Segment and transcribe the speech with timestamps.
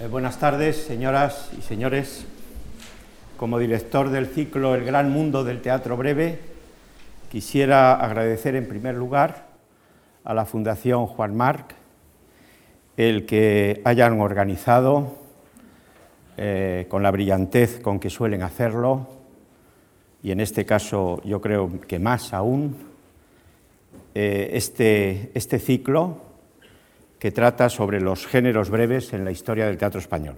[0.00, 2.24] Eh, buenas tardes, señoras y señores.
[3.36, 6.38] Como director del ciclo El Gran Mundo del Teatro Breve,
[7.30, 9.48] quisiera agradecer en primer lugar
[10.24, 11.74] a la Fundación Juan Marc
[12.96, 15.18] el que hayan organizado
[16.38, 19.06] eh, con la brillantez con que suelen hacerlo,
[20.22, 22.74] y en este caso yo creo que más aún,
[24.14, 26.29] eh, este, este ciclo
[27.20, 30.36] que trata sobre los géneros breves en la historia del teatro español.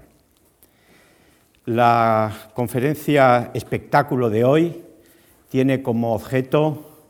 [1.65, 4.83] La conferencia espectáculo de hoy
[5.49, 7.07] tiene como objeto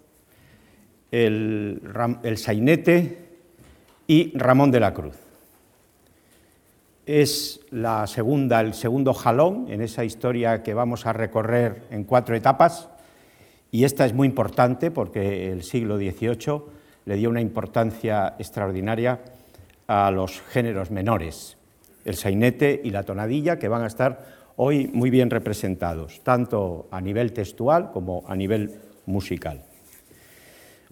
[1.10, 1.80] el,
[2.36, 3.30] sainete
[4.06, 5.16] y Ramón de la Cruz.
[7.06, 12.36] Es la segunda, el segundo jalón en esa historia que vamos a recorrer en cuatro
[12.36, 12.90] etapas,
[13.70, 16.62] y esta es muy importante porque el siglo XVIII
[17.06, 19.18] le dio una importancia extraordinaria
[19.92, 21.58] a los géneros menores,
[22.06, 24.24] el sainete y la tonadilla, que van a estar
[24.56, 29.62] hoy muy bien representados, tanto a nivel textual como a nivel musical.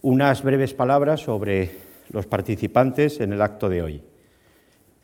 [0.02, 1.70] Unas breves palabras sobre
[2.10, 4.02] los participantes en el acto de hoy.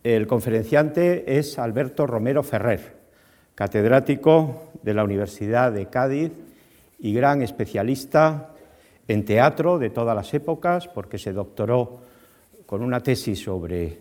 [0.05, 2.97] El conferenciante es Alberto Romero Ferrer,
[3.55, 6.33] catedrático de la Universidad de Cádiz
[6.99, 8.51] y gran especialista
[9.09, 12.05] en teatro de todas las épocas, porque se doctoró
[12.67, 14.01] con una tesis sobre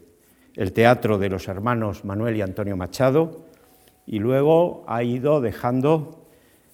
[0.56, 3.46] el teatro de los hermanos Manuel y Antonio Machado
[4.08, 6.26] y luego ha ido dejando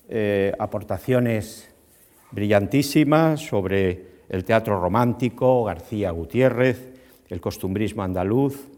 [0.08, 1.70] eh, aportaciones
[2.32, 6.94] brillantísimas sobre el teatro romántico, García Gutiérrez,
[7.28, 8.70] el costumbrismo andaluz,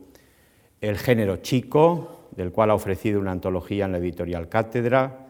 [0.81, 5.27] el género chico, del cual ha ofrecido una antología en la editorial Cátedra,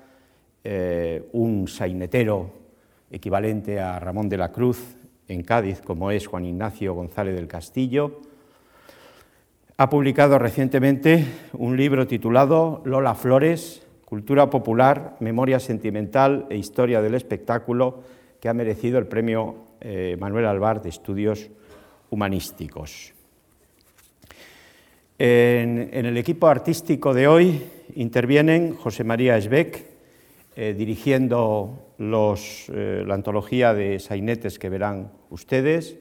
[0.64, 2.50] eh, un sainetero
[3.12, 4.96] equivalente a Ramón de la Cruz
[5.34, 8.22] en Cádiz, como es Juan Ignacio González del Castillo.
[9.78, 17.16] Ha publicado recientemente un libro titulado Lola Flores, Cultura Popular, Memoria Sentimental e Historia del
[17.16, 18.04] Espectáculo,
[18.40, 21.50] que ha merecido el premio eh, Manuel Alvar de Estudios
[22.10, 23.14] Humanísticos.
[25.18, 27.64] En, el equipo artístico de hoy
[27.96, 29.93] intervienen José María Esbeck,
[30.56, 35.98] eh, dirigiendo eh, la antología de sainetes que verán ustedes.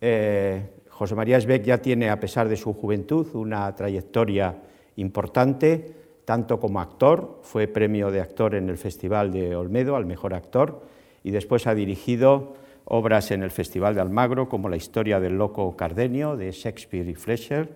[0.00, 4.56] Eh, José María Esbeck ya tiene, a pesar de su juventud, una trayectoria
[4.96, 5.94] importante,
[6.24, 10.82] tanto como actor, fue premio de actor en el Festival de Olmedo al mejor actor,
[11.22, 12.54] y después ha dirigido
[12.84, 17.14] obras en el Festival de Almagro, como La historia del loco Cardenio, de Shakespeare y
[17.14, 17.68] Fletcher,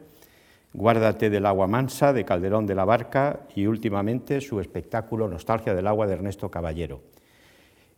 [0.76, 5.86] Guárdate del agua mansa de Calderón de la Barca y últimamente su espectáculo Nostalgia del
[5.86, 7.00] agua de Ernesto Caballero.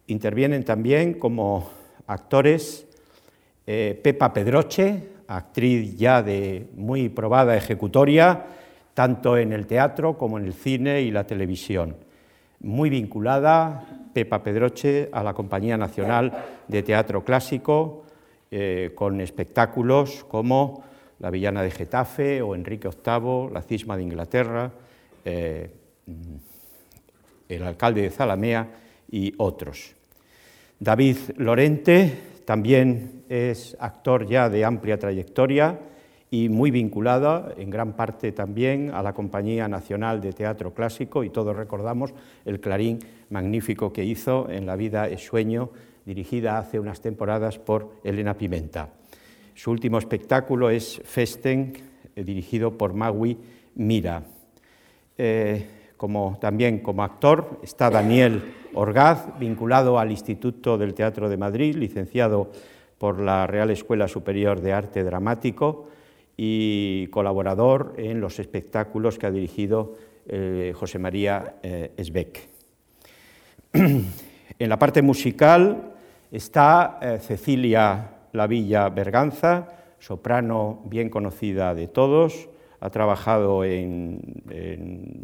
[0.09, 1.71] Intervienen también como
[2.07, 2.87] actores
[3.67, 8.45] eh, Pepa Pedroche, actriz ya de muy probada ejecutoria,
[8.93, 11.97] tanto en el teatro como en el cine y la televisión.
[12.61, 18.05] Muy vinculada Pepa Pedroche a la Compañía Nacional de Teatro Clásico,
[18.51, 20.85] eh, con espectáculos como
[21.19, 24.71] la villana de Getafe o Enrique VIII, la cisma de Inglaterra,
[25.25, 25.71] eh,
[27.49, 28.69] el alcalde de Zalamea
[29.11, 29.95] y otros.
[30.79, 32.13] David Lorente
[32.45, 35.79] también es actor ya de amplia trayectoria
[36.31, 41.31] y muy vinculada en gran parte también a la Compañía Nacional de Teatro Clásico y
[41.31, 42.13] todos recordamos
[42.45, 42.99] el clarín
[43.31, 45.71] magnífico que hizo en La vida es sueño,
[46.05, 48.91] dirigida hace unas temporadas por Elena Pimenta.
[49.57, 51.73] Su último espectáculo es Festen,
[52.15, 53.39] eh, dirigido por Magui
[53.75, 54.23] Mira.
[55.17, 58.43] Eh, como, también como actor está Daniel
[58.75, 62.53] Orgaz, vinculado al Instituto del Teatro de Madrid, licenciado
[62.99, 65.89] por la Real Escuela Superior de Arte Dramático
[66.37, 69.95] y colaborador en los espectáculos que ha dirigido
[70.29, 72.47] eh, José María Esbeck.
[73.73, 75.95] en la parte musical
[76.31, 82.49] está Cecilia la Villa Berganza, soprano bien conocida de todos,
[82.81, 84.21] ha trabajado en,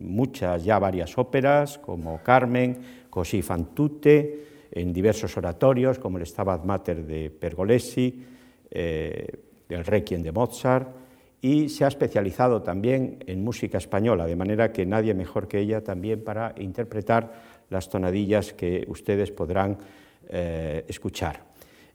[0.00, 6.64] muchas, ya varias óperas, como Carmen, Così fan tutte, en diversos oratorios, como el Stabat
[6.64, 8.24] Mater de Pergolesi,
[8.70, 9.26] eh,
[9.68, 10.88] el Requiem de Mozart,
[11.42, 15.84] y se ha especializado también en música española, de manera que nadie mejor que ella
[15.84, 17.32] también para interpretar
[17.68, 19.76] las tonadillas que ustedes podrán
[20.30, 21.51] eh, escuchar.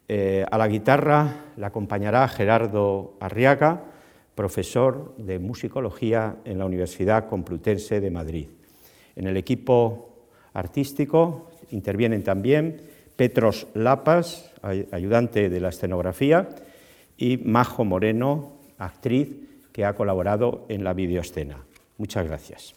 [0.09, 3.83] Eh, a la guitarra la acompañará Gerardo Arriaga,
[4.35, 8.47] profesor de musicología en la Universidad Complutense de Madrid.
[9.15, 12.81] En el equipo artístico intervienen también
[13.15, 14.53] Petros Lapas,
[14.91, 16.49] ayudante de la escenografía,
[17.17, 19.29] y Majo Moreno, actriz
[19.71, 21.65] que ha colaborado en la videoescena.
[21.97, 22.75] Muchas gracias.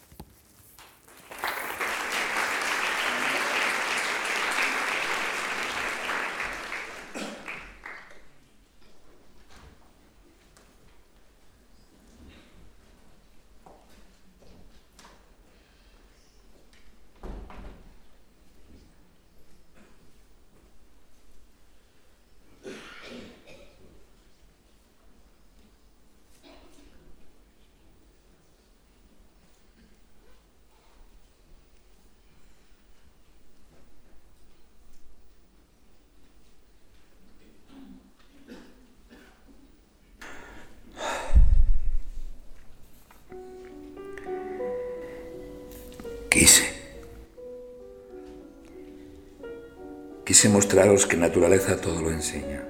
[50.41, 52.65] Quise mostraros que naturaleza todo lo enseña,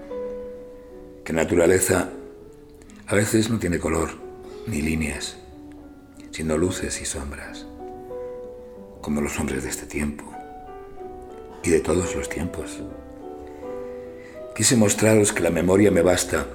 [1.24, 2.08] que naturaleza
[3.06, 4.08] a veces no tiene color
[4.66, 5.36] ni líneas,
[6.32, 7.66] sino luces y sombras,
[9.00, 10.24] como los hombres de este tiempo
[11.62, 12.82] y de todos los tiempos.
[14.56, 16.48] Quise mostraros que la memoria me basta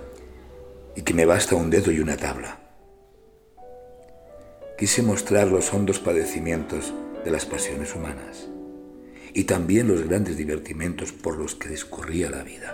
[0.97, 2.59] y que me basta un dedo y una tabla.
[4.77, 8.49] Quise mostrar los hondos padecimientos de las pasiones humanas
[9.35, 12.73] y también los grandes divertimentos por los que discurría la vida.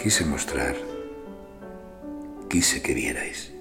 [0.00, 0.76] Quise mostrar,
[2.50, 3.55] quise que vierais.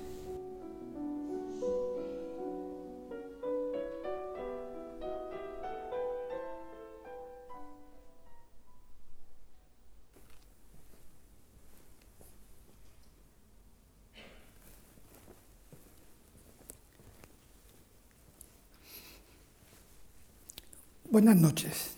[21.15, 21.95] Buenas noches.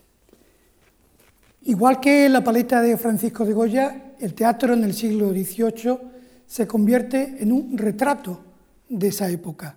[1.64, 5.98] Igual que la paleta de Francisco de Goya, el teatro en el siglo XVIII
[6.46, 8.40] se convierte en un retrato
[8.88, 9.75] de esa época,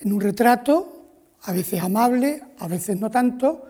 [0.00, 1.06] en un retrato
[1.44, 3.64] a veces amable, a veces no tanto,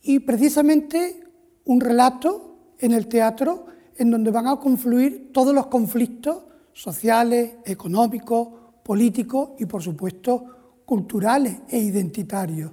[0.00, 1.24] y precisamente
[1.64, 3.66] un relato en el teatro
[3.96, 8.46] en donde van a confluir todos los conflictos sociales, económicos,
[8.84, 12.70] políticos y, por supuesto, culturales e identitarios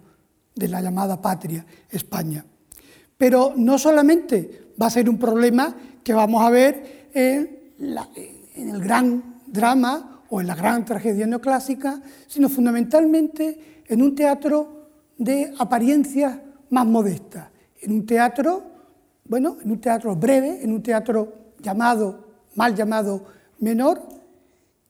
[0.58, 2.44] de la llamada patria, España.
[3.18, 7.74] Pero no solamente va a ser un problema que vamos a ver en,
[8.56, 15.54] el gran drama o en la gran tragedia neoclásica, sino fundamentalmente en un teatro de
[15.58, 16.38] apariencias
[16.70, 17.50] más modestas,
[17.82, 18.64] en un teatro,
[19.26, 22.26] bueno, en un teatro breve, en un teatro llamado,
[22.56, 23.26] mal llamado
[23.60, 24.02] menor,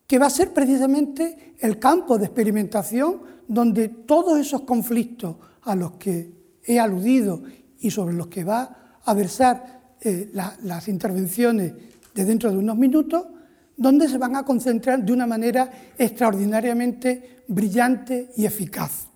[0.06, 5.36] que va a ser precisamente el campo de experimentación donde todos esos conflictos
[5.68, 6.32] a los que
[6.64, 7.42] he aludido
[7.78, 11.72] y sobre los que va a versar eh, las intervenciones
[12.14, 13.26] de dentro de unos minutos,
[13.76, 19.08] donde se van a concentrar de una manera extraordinariamente brillante y eficaz.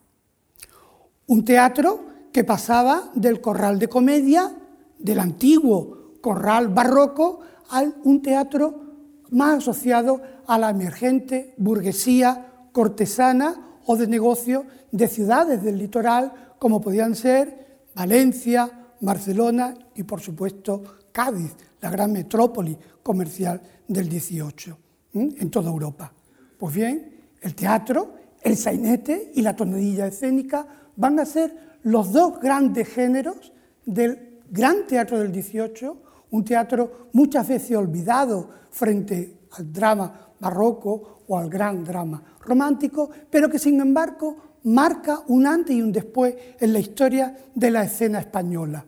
[1.26, 4.52] Un teatro que pasaba del corral de comedia,
[4.98, 7.40] del antiguo corral barroco,
[7.70, 8.82] a un teatro
[9.30, 16.80] más asociado a la emergente burguesía cortesana o de negocio de ciudades del litoral como
[16.80, 24.78] podían ser Valencia, Barcelona y por supuesto Cádiz, la gran metrópoli comercial del 18
[25.14, 26.12] en toda Europa.
[26.56, 32.38] Pues bien, el teatro, el sainete y la tonadilla escénica van a ser los dos
[32.40, 33.52] grandes géneros
[33.84, 35.96] del gran teatro del 18,
[36.30, 43.48] un teatro muchas veces olvidado frente al drama barroco o al gran drama romántico, pero
[43.48, 48.20] que sin embargo marca un antes y un después en la historia de la escena
[48.20, 48.84] española.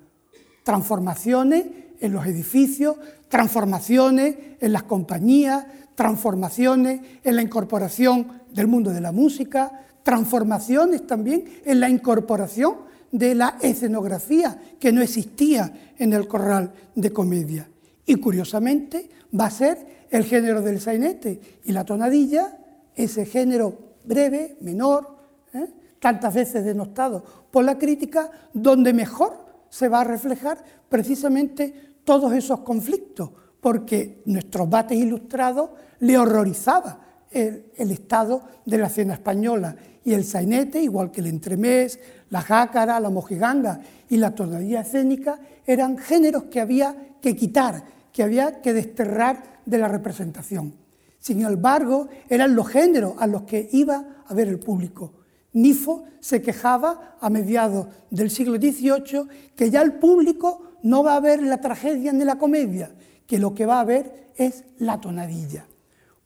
[0.63, 1.65] Transformaciones
[2.01, 2.97] en los edificios,
[3.29, 11.45] transformaciones en las compañías, transformaciones en la incorporación del mundo de la música, transformaciones también
[11.65, 12.77] en la incorporación
[13.11, 17.69] de la escenografía que no existía en el corral de comedia.
[18.07, 22.59] Y curiosamente va a ser el género del sainete y la tonadilla
[22.95, 25.14] ese género breve, menor,
[25.55, 25.67] ¿eh?
[26.01, 32.61] tantas veces denostado por la crítica, donde mejor se va a reflejar precisamente todos esos
[32.61, 33.31] conflictos,
[33.61, 35.71] porque nuestros bates ilustrados
[36.01, 41.99] le horrorizaba el, estado de la cena española y el sainete, igual que el entremés,
[42.31, 47.83] la jácara, la mojiganga y la tonadilla escénica, eran géneros que había que quitar,
[48.13, 50.75] que había que desterrar de la representación.
[51.19, 55.24] Sin embargo, eran los géneros a los que iba a ver el público.
[55.55, 61.21] Nifo se quejaba a mediados del siglo XVIII que ya el público no va a
[61.21, 62.95] ver la tragedia ni la comedia,
[63.27, 65.67] que lo que va a ver es la tonadilla.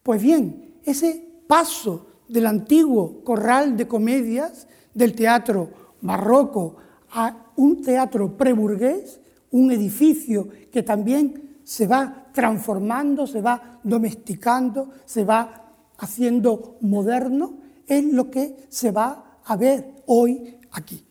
[0.03, 5.71] Pues bien, ese paso del antiguo corral de comedias del teatro
[6.01, 6.77] barroco
[7.13, 9.21] a un teatro preburgués,
[9.51, 17.55] un edificio que también se va transformando, se va domesticando, se va haciendo moderno,
[17.89, 21.05] es lo que se va a ver hoy aquí.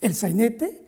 [0.00, 0.80] El sainete,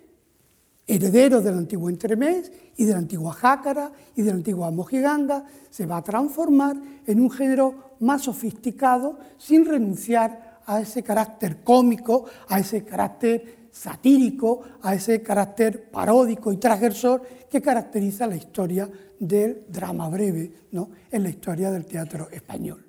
[0.86, 5.86] heredero del antiguo entremés y de la antigua jácara y de la antigua mojiganga, se
[5.86, 12.60] va a transformar en un género más sofisticado sin renunciar a ese carácter cómico, a
[12.60, 20.08] ese carácter satírico, a ese carácter paródico y transgresor que caracteriza la historia del drama
[20.08, 20.90] breve ¿no?
[21.10, 22.84] en la historia del teatro español.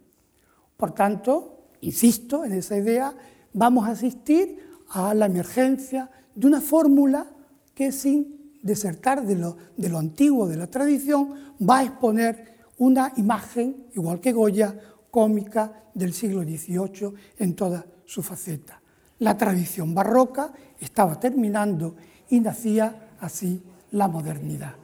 [0.76, 1.53] Por tanto,
[1.84, 3.14] insisto en esa idea,
[3.54, 4.60] vamos a asistir
[4.90, 7.28] a la emergencia de una fórmula
[7.76, 13.12] que sin desertar de lo, de lo antiguo, de la tradición, va a exponer una
[13.18, 14.76] imagen, igual que Goya,
[15.12, 18.82] cómica del siglo XVIII en toda su faceta.
[19.20, 21.96] La tradición barroca estaba terminando
[22.30, 23.62] y nacía así
[23.92, 24.76] la modernidad.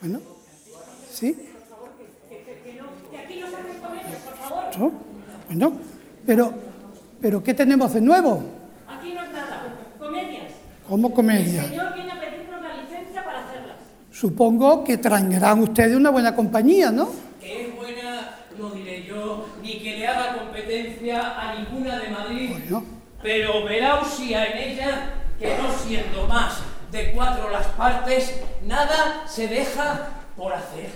[0.00, 0.20] Bueno,
[1.10, 1.36] ¿sí?
[4.78, 5.05] ¿No?
[5.46, 5.72] Bueno,
[6.26, 6.52] pero,
[7.20, 8.42] pero ¿qué tenemos de nuevo?
[8.88, 9.62] Aquí no es nada,
[9.98, 10.52] comedias.
[10.88, 11.64] ¿Cómo comedias?
[11.64, 13.76] El señor viene a pedirnos la licencia para hacerlas.
[14.10, 17.10] Supongo que traerán ustedes una buena compañía, ¿no?
[17.40, 22.50] Que es buena, no diré yo, ni que le haga competencia a ninguna de Madrid.
[22.50, 22.84] Bueno.
[23.22, 26.60] Pero verá Usía en ella que no siendo más
[26.90, 30.90] de cuatro las partes, nada se deja por hacer.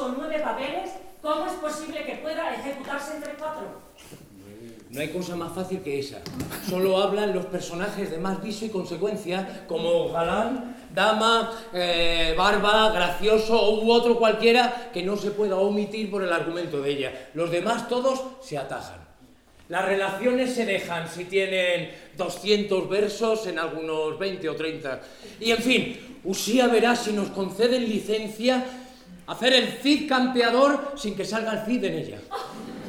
[0.00, 0.90] O nueve papeles,
[1.20, 3.88] ¿cómo es posible que pueda ejecutarse entre cuatro?
[4.90, 6.18] No hay cosa más fácil que esa.
[6.68, 13.82] Solo hablan los personajes de más viso y consecuencia, como galán, dama, eh, barba, gracioso
[13.82, 17.28] u otro cualquiera que no se pueda omitir por el argumento de ella.
[17.34, 19.06] Los demás todos se atajan.
[19.68, 25.00] Las relaciones se dejan si tienen 200 versos en algunos 20 o 30.
[25.40, 28.64] Y en fin, Usía verá si nos conceden licencia
[29.28, 32.18] hacer el Cid campeador sin que salga el Cid en ella.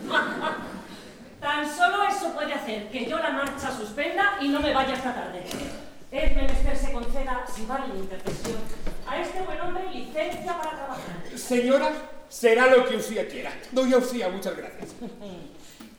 [1.40, 5.14] Tan solo eso puede hacer que yo la marcha suspenda y no me vaya esta
[5.14, 5.44] tarde.
[6.12, 8.58] Es menester se conceda, si vale la intercesión,
[9.08, 11.16] a este buen hombre licencia para trabajar.
[11.36, 11.92] Señora,
[12.28, 13.52] será lo que Usía quiera.
[13.72, 14.96] Doy a Usía, muchas gracias.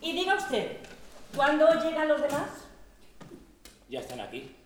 [0.03, 0.79] Y diga usted,
[1.37, 2.49] ¿cuándo llegan los demás?
[3.91, 4.57] Ya están aquí.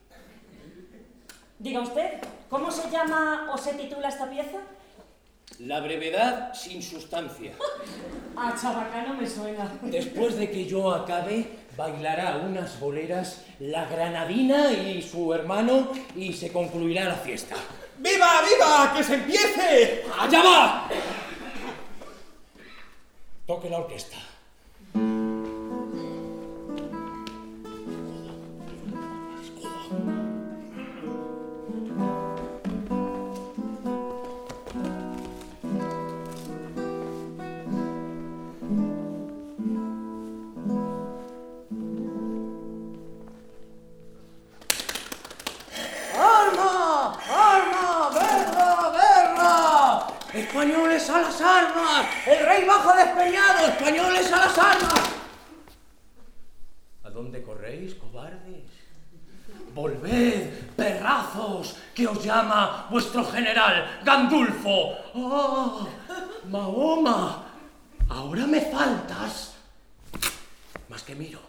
[1.59, 4.59] Diga usted, ¿cómo se llama o se titula esta pieza?
[5.61, 7.53] La brevedad sin sustancia.
[8.37, 9.73] A chabacano me suena.
[9.83, 11.47] Después de que yo acabe,
[11.77, 17.55] bailará unas boleras la granadina y su hermano y se concluirá la fiesta.
[17.99, 18.93] ¡Viva, viva!
[18.97, 20.05] ¡Que se empiece!
[20.19, 20.89] ¡Allá va!
[23.47, 24.17] Toque la orquesta.
[50.55, 52.07] ¡Españoles a las armas!
[52.25, 53.67] ¡El rey baja despeñado!
[53.67, 55.03] ¡Españoles a las armas!
[57.03, 58.63] ¿A dónde corréis, cobardes?
[59.75, 64.93] Volved, perrazos, que os llama vuestro general Gandulfo.
[65.17, 65.89] ¡Ah!
[66.49, 67.47] Mahoma,
[68.09, 69.55] ahora me faltas.
[70.89, 71.41] Más que miro.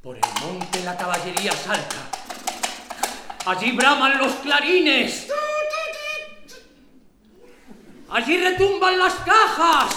[0.00, 1.96] Por el monte la caballería salta.
[3.44, 5.33] Allí braman los clarines.
[8.14, 9.92] Allí retumban las cajas.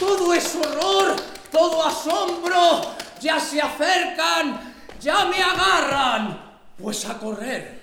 [0.00, 1.14] Todo es horror,
[1.52, 2.96] todo asombro.
[3.20, 6.40] Ya se acercan, ya me agarran.
[6.76, 7.82] Pues a correr.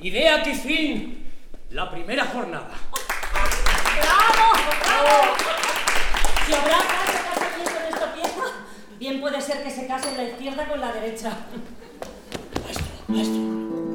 [0.00, 1.30] Idea que fin
[1.68, 2.70] la primera jornada.
[4.00, 4.52] ¡Bravo!
[4.80, 5.34] ¡Bravo!
[6.46, 8.44] Si habrá caso casamiento en esta pieza,
[8.98, 11.30] bien puede ser que se case la izquierda con la derecha.
[12.64, 13.87] Maestro, maestro.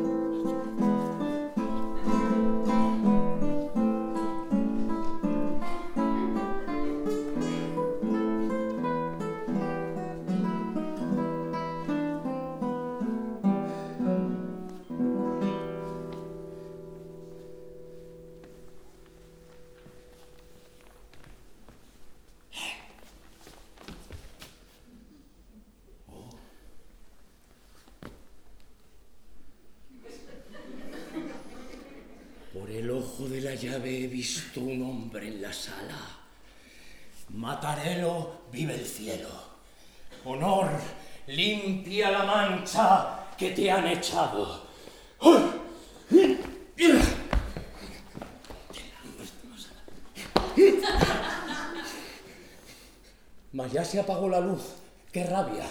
[55.34, 55.66] Rabia!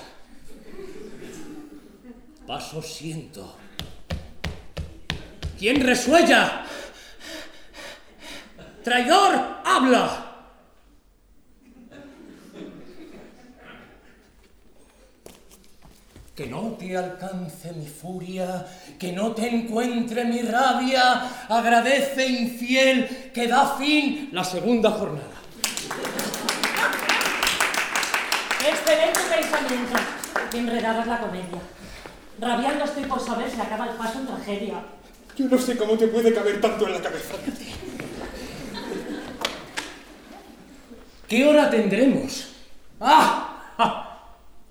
[2.45, 3.57] Paso siento.
[5.57, 6.66] ¿Quién resuella?
[8.83, 9.33] ¡Traidor,
[9.64, 10.28] habla!
[16.35, 18.66] Que no te alcance mi furia,
[18.99, 25.42] que no te encuentre mi rabia, agradece infiel que da fin la segunda jornada.
[29.73, 30.23] Pensamiento.
[30.55, 31.61] Enredada es la comedia.
[32.38, 34.83] Rabiando estoy por saber si acaba el paso en tragedia.
[35.37, 37.35] Yo no sé cómo te puede caber tanto en la cabeza.
[41.26, 42.49] ¿Qué hora tendremos?
[43.00, 43.73] ¡Ah!
[43.79, 44.19] ¡Ja!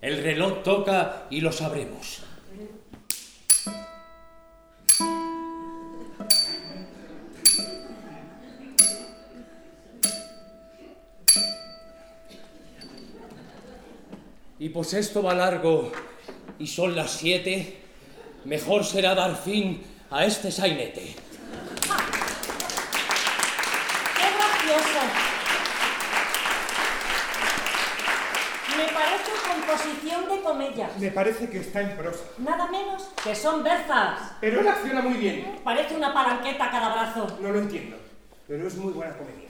[0.01, 2.23] El reloj toca y lo sabremos.
[14.61, 15.91] Y pues esto va largo
[16.59, 17.81] y son las siete,
[18.45, 21.15] mejor será dar fin a este sainete.
[24.17, 25.01] ¡Qué gracioso!
[28.77, 30.91] Me parece composición de comedia.
[30.99, 32.25] Me parece que está en prosa.
[32.37, 34.33] Nada menos que son berzas.
[34.41, 35.59] Pero él acciona muy bien.
[35.63, 37.35] Parece una palanqueta a cada brazo.
[37.41, 37.97] No lo entiendo.
[38.47, 39.49] Pero es muy buena comedia.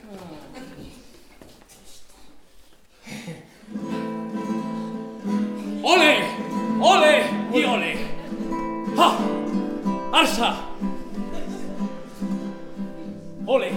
[5.83, 6.19] ¡Ole!
[6.79, 7.23] ¡Ole!
[7.53, 7.95] y ole!
[8.95, 9.17] ¡Ja!
[10.13, 10.55] ¡Alza!
[13.47, 13.71] ¡Ole!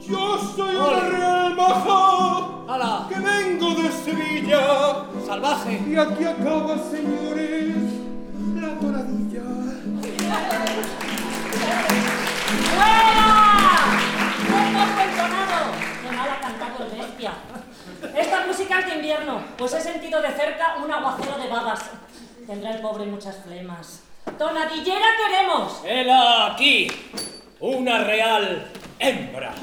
[0.00, 0.96] Yo soy Ole.
[0.96, 3.06] una real maja ¡Hala!
[3.08, 5.04] que vengo de Sevilla.
[5.26, 5.82] ¡Salvaje!
[5.86, 7.76] Y aquí acaba, señores,
[8.54, 9.42] la toradilla.
[12.74, 13.36] ¡Fuera!
[14.46, 15.72] ¡Qué poco entonado!
[16.02, 17.32] ¡Qué mal ha cantado el bestia!
[18.16, 21.80] Esta música es de invierno, pues he sentido de cerca un aguacero de babas.
[22.46, 24.02] Tendrá el pobre muchas flemas.
[24.38, 25.82] ¡Tonadillera queremos!
[25.84, 26.88] ¡Hela aquí!
[27.60, 29.54] ¡Una real hembra!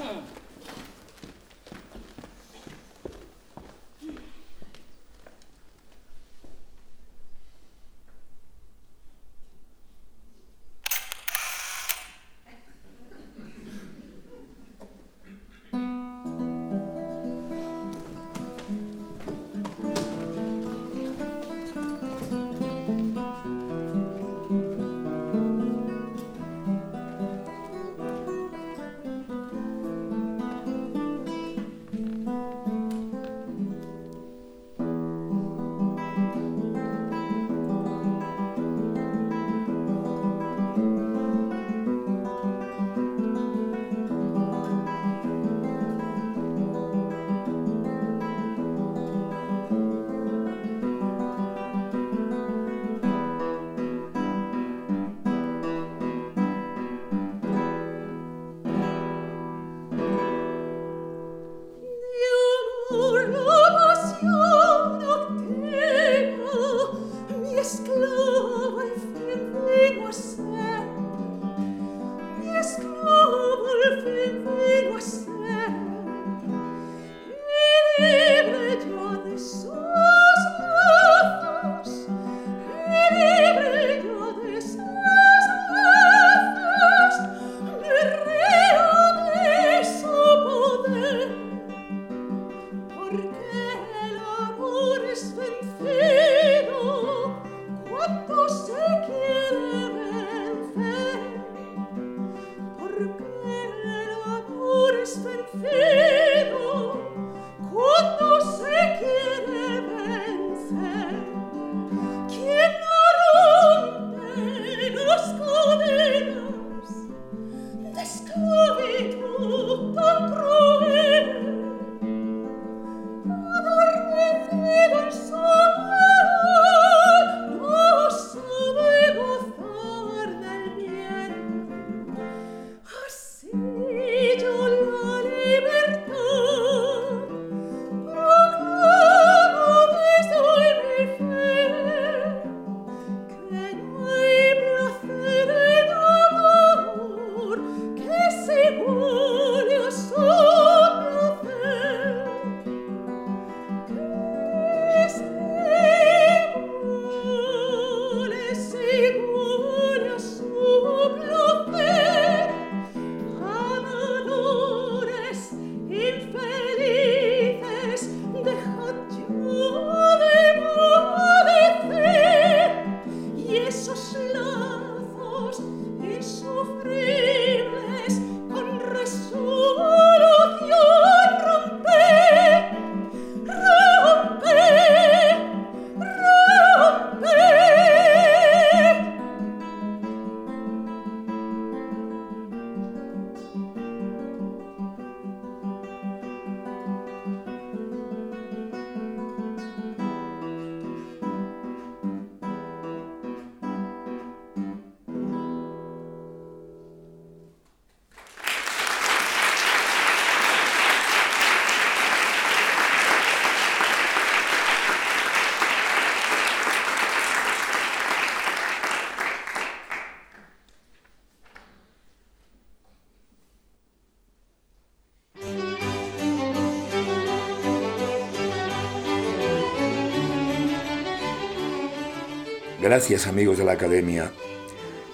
[232.98, 234.32] Gracias amigos de la Academia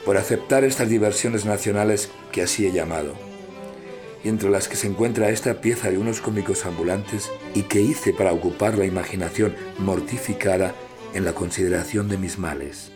[0.05, 3.13] por aceptar estas diversiones nacionales que así he llamado,
[4.23, 8.13] y entre las que se encuentra esta pieza de unos cómicos ambulantes y que hice
[8.13, 10.73] para ocupar la imaginación mortificada
[11.13, 12.93] en la consideración de mis males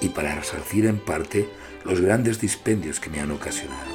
[0.00, 1.48] y para resarcir en parte
[1.84, 3.89] los grandes dispendios que me han ocasionado.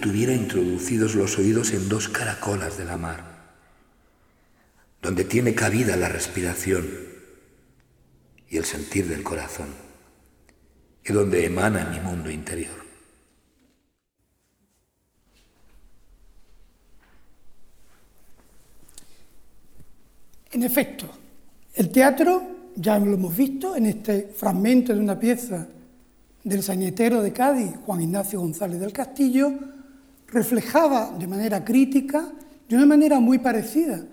[0.00, 3.24] Tuviera introducidos los oídos en dos caracolas de la mar,
[5.02, 6.86] donde tiene cabida la respiración
[8.48, 9.68] y el sentir del corazón,
[11.04, 12.88] y donde emana mi mundo interior.
[20.50, 21.06] En efecto,
[21.74, 22.42] el teatro,
[22.74, 25.68] ya lo hemos visto en este fragmento de una pieza
[26.42, 29.52] del sainetero de Cádiz, Juan Ignacio González del Castillo,
[30.28, 32.32] reflejaba de manera crítica,
[32.68, 34.04] de una manera muy parecida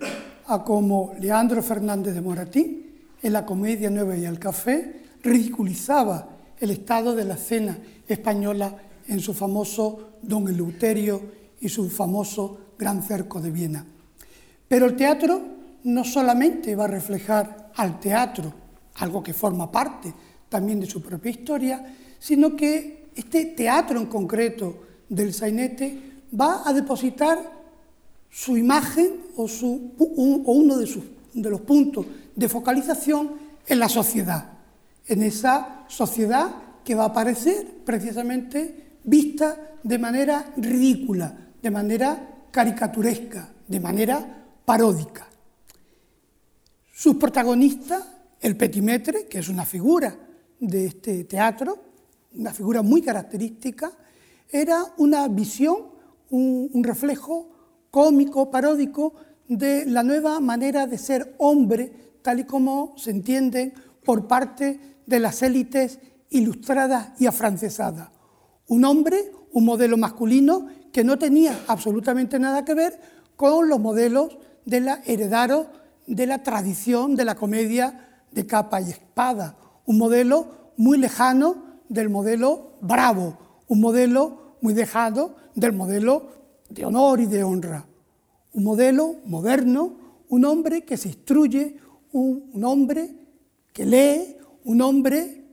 [0.47, 2.85] a como Leandro Fernández de Moratín,
[3.21, 9.19] en la comedia Nueva y el Café, ridiculizaba el estado de la escena española en
[9.19, 11.21] su famoso Don Eleuterio
[11.59, 13.85] y su famoso Gran Cerco de Viena.
[14.67, 15.41] Pero el teatro
[15.83, 18.53] no solamente va a reflejar al teatro,
[18.95, 20.13] algo que forma parte
[20.47, 26.73] también de su propia historia, sino que este teatro en concreto del sainete va a
[26.73, 27.39] depositar
[28.29, 33.31] su imagen o, uno de, de los puntos de focalización
[33.67, 34.49] en la sociedad,
[35.07, 43.49] en esa sociedad que va a aparecer precisamente vista de manera ridícula, de manera caricaturesca,
[43.67, 45.27] de manera paródica.
[46.91, 48.03] Sus protagonistas,
[48.41, 50.15] el petimetre, que es una figura
[50.59, 51.77] de este teatro,
[52.35, 53.91] una figura muy característica,
[54.49, 55.77] era una visión,
[56.29, 57.49] un, reflejo
[57.91, 59.13] cómico, paródico
[59.47, 65.19] de la nueva manera de ser hombre, tal y como se entiende por parte de
[65.19, 68.09] las élites ilustradas y afrancesadas.
[68.67, 72.99] Un hombre, un modelo masculino que no tenía absolutamente nada que ver
[73.35, 75.01] con los modelos de la
[76.07, 82.09] de la tradición de la comedia de capa y espada, un modelo muy lejano del
[82.09, 86.31] modelo bravo, un modelo muy dejado del modelo
[86.69, 87.85] de honor y de honra.
[88.53, 89.97] Un modelo moderno,
[90.29, 91.77] un hombre que se instruye,
[92.11, 93.13] un, hombre
[93.73, 95.45] que lee, un hombre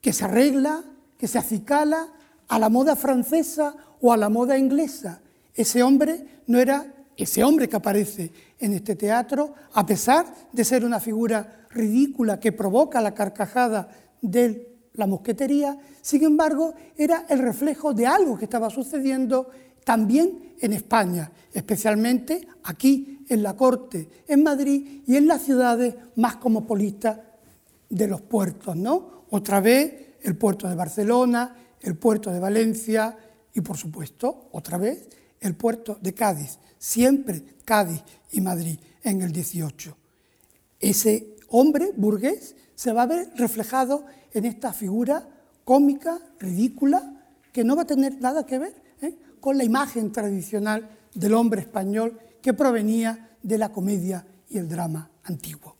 [0.00, 0.82] que se arregla,
[1.18, 2.08] que se acicala
[2.48, 5.20] a la moda francesa o a la moda inglesa.
[5.54, 10.84] Ese hombre no era ese hombre que aparece en este teatro, a pesar de ser
[10.84, 13.88] una figura ridícula que provoca la carcajada
[14.22, 14.67] de
[14.98, 19.48] la mosquetería, sin embargo, era el reflejo de algo que estaba sucediendo
[19.84, 26.36] también en España, especialmente aquí en la corte, en Madrid y en las ciudades más
[26.36, 27.16] cosmopolitas
[27.88, 29.24] de los puertos, ¿no?
[29.30, 33.16] Otra vez el puerto de Barcelona, el puerto de Valencia
[33.54, 35.08] y, por supuesto, otra vez
[35.40, 39.96] el puerto de Cádiz, siempre Cádiz y Madrid en el 18.
[40.80, 45.26] Ese hombre burgués se va a ver reflejado en esta figura
[45.64, 47.14] cómica, ridícula,
[47.52, 49.16] que no va a tener nada que ver ¿eh?
[49.40, 55.10] con la imagen tradicional del hombre español que provenía de la comedia y el drama
[55.24, 55.77] antiguo.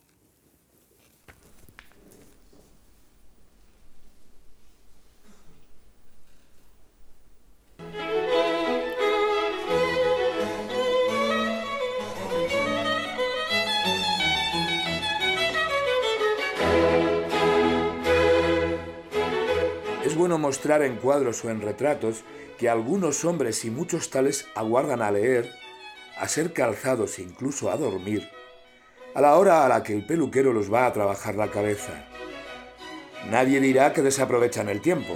[20.19, 22.25] Bueno mostrar en cuadros o en retratos
[22.57, 25.49] que algunos hombres y muchos tales aguardan a leer,
[26.17, 28.29] a ser calzados e incluso a dormir,
[29.15, 32.05] a la hora a la que el peluquero los va a trabajar la cabeza.
[33.31, 35.15] Nadie dirá que desaprovechan el tiempo,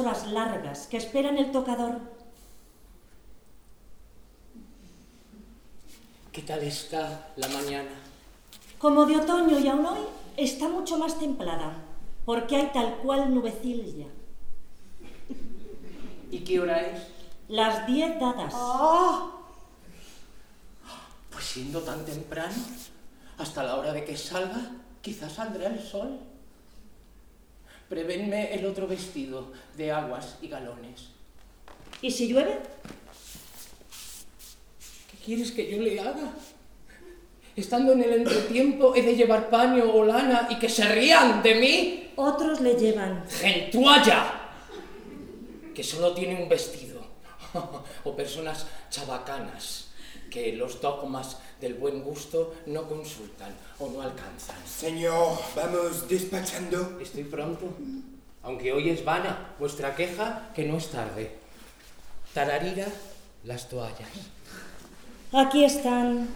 [0.00, 2.00] horas largas que esperan el tocador.
[6.32, 7.90] ¿Qué tal está la mañana?
[8.78, 10.00] Como de otoño y aún hoy
[10.36, 11.74] está mucho más templada,
[12.24, 14.06] porque hay tal cual nubecilla.
[16.30, 17.02] ¿Y qué hora es?
[17.48, 18.52] Las diez dadas.
[18.56, 19.32] ¡Ah!
[21.30, 22.54] Pues siendo tan temprano,
[23.38, 24.70] hasta la hora de que salga,
[25.02, 26.20] quizás saldrá el sol.
[27.90, 31.08] Prevenme el otro vestido de aguas y galones.
[32.00, 32.60] ¿Y si llueve?
[35.10, 36.32] ¿Qué quieres que yo le haga?
[37.56, 41.54] Estando en el entretiempo, he de llevar paño o lana y que se rían de
[41.56, 42.12] mí.
[42.14, 43.28] Otros le llevan.
[43.28, 44.52] ¡Gentualla!
[45.74, 47.00] Que solo tiene un vestido.
[48.04, 49.89] o personas chabacanas
[50.30, 54.56] que los dogmas del buen gusto no consultan o no alcanzan.
[54.66, 56.98] Señor, vamos despachando.
[57.00, 57.66] Estoy pronto.
[58.42, 61.36] Aunque hoy es vana vuestra queja, que no es tarde.
[62.32, 62.86] Tararira,
[63.44, 64.08] las toallas.
[65.32, 66.28] Aquí están.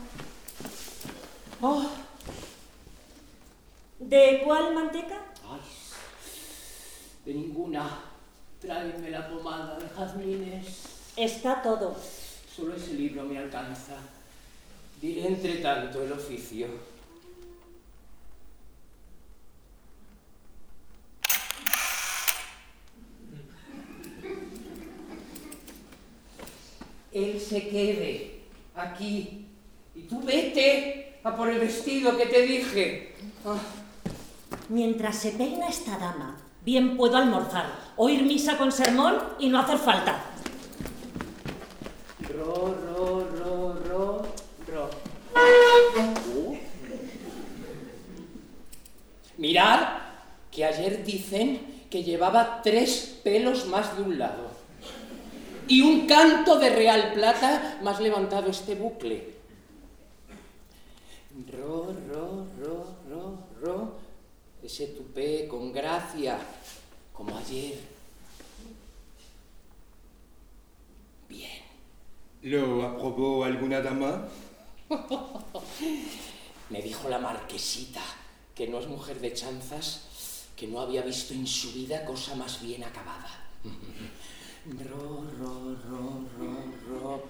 [1.60, 1.86] Oh.
[3.98, 5.22] ¿De cuál manteca?
[5.48, 5.60] Ay,
[7.24, 7.88] de ninguna.
[8.60, 10.82] Tráeme la pomada de jazmines.
[11.16, 11.96] Está todo.
[12.54, 13.96] Solo ese libro me alcanza.
[15.00, 16.68] Diré entre tanto el oficio.
[27.12, 28.40] Él se quede
[28.76, 29.46] aquí
[29.94, 33.14] y tú vete a por el vestido que te dije.
[33.44, 33.58] Ah,
[34.68, 39.78] Mientras se peina esta dama, bien puedo almorzar, oír misa con sermón y no hacer
[39.78, 40.33] falta.
[49.44, 49.98] Mirad
[50.50, 54.48] que ayer dicen que llevaba tres pelos más de un lado
[55.68, 59.34] y un canto de real plata más levantado este bucle.
[61.52, 63.96] Ro, ro, ro, ro, ro.
[64.62, 66.38] Ese tupé con gracia,
[67.12, 67.78] como ayer.
[71.28, 71.60] Bien.
[72.40, 74.26] ¿Lo aprobó alguna dama?
[76.70, 78.00] Me dijo la marquesita,
[78.54, 82.62] que no es mujer de chanzas, que no había visto en su vida cosa más
[82.62, 83.48] bien acabada.
[84.88, 87.22] Ro, ro, ro, ro, ro.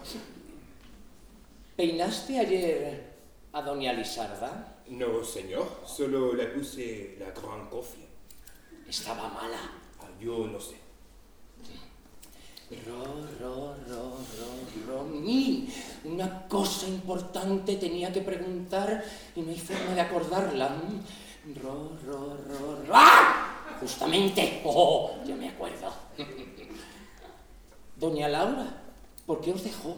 [1.76, 3.14] ¿Peinaste ayer
[3.52, 4.82] a doña Lisarda?
[4.88, 5.82] No, señor.
[5.86, 8.06] Solo le puse la gran cofia.
[8.88, 9.72] Estaba mala.
[10.00, 10.83] Ah, yo no sé.
[12.86, 13.04] Ro,
[13.40, 15.04] ro, ro, ro, ro.
[15.04, 15.68] Mi,
[16.04, 19.04] una cosa importante tenía que preguntar
[19.36, 20.76] y no hay forma de acordarla.
[21.62, 22.92] Ro, ro, ro, ro.
[22.92, 23.76] ¡Ah!
[23.80, 24.62] Justamente.
[24.64, 25.92] Oh, ya me acuerdo.
[27.96, 28.66] Doña Laura,
[29.26, 29.96] ¿por qué os dejó?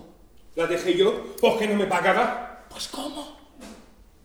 [0.55, 2.65] ¿La dejé yo porque no me pagaba?
[2.69, 3.37] Pues ¿cómo?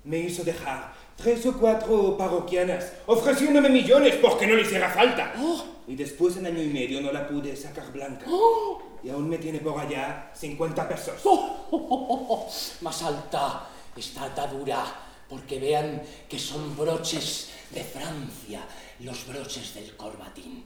[0.04, 5.34] Me hizo dejar tres o cuatro parroquianas, ofreciéndome millones porque no le hiciera falta.
[5.38, 5.71] Oh.
[5.88, 8.26] Y después en año y medio no la pude sacar blanca.
[8.30, 8.82] Oh.
[9.04, 11.22] Y aún me tiene por allá 50 pesos.
[11.24, 12.50] Oh, oh.
[12.82, 14.86] Más alta esta atadura,
[15.28, 18.66] porque vean que son broches de Francia,
[19.00, 20.64] los broches del corbatín.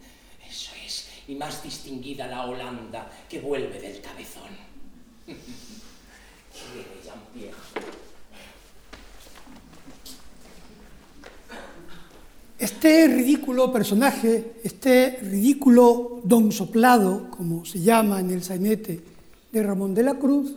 [0.47, 1.09] Eso es.
[1.27, 4.49] Y más distinguida la Holanda, que vuelve del cabezón.
[5.25, 8.14] Quiere Jean-Pierre.
[12.57, 19.01] Este ridículo personaje, este ridículo don soplado, como se llama en el sainete
[19.51, 20.55] de Ramón de la Cruz,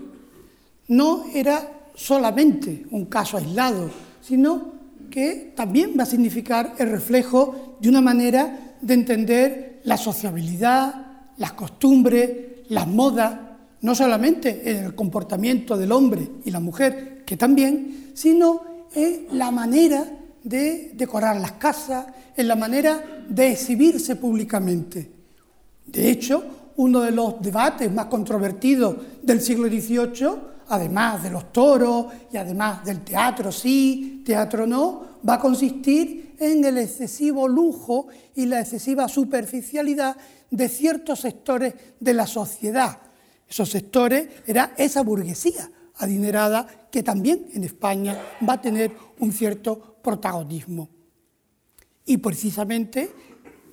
[0.87, 3.91] no era solamente un caso aislado,
[4.23, 4.79] sino
[5.11, 11.55] que también va a significar el reflejo de una manera de entender la sociabilidad, las
[11.55, 12.31] costumbres,
[12.69, 13.41] las modas,
[13.81, 18.63] no solamente en el comportamiento del hombre y la mujer, que también, sino
[18.95, 20.05] en la manera
[20.49, 22.07] de decorar las casas,
[22.37, 25.11] en la manera de exhibirse públicamente.
[25.85, 30.29] De hecho, uno de los debates más controvertidos del siglo XVIII,
[30.69, 36.65] además de los toros y además del teatro sí, teatro no, va a consistir en
[36.65, 40.17] el excesivo lujo y la excesiva superficialidad
[40.51, 42.99] de ciertos sectores de la sociedad.
[43.49, 48.17] Esos sectores era esa burguesía adinerada que también en España
[48.49, 50.89] va a tener un cierto protagonismo.
[52.07, 53.13] Y precisamente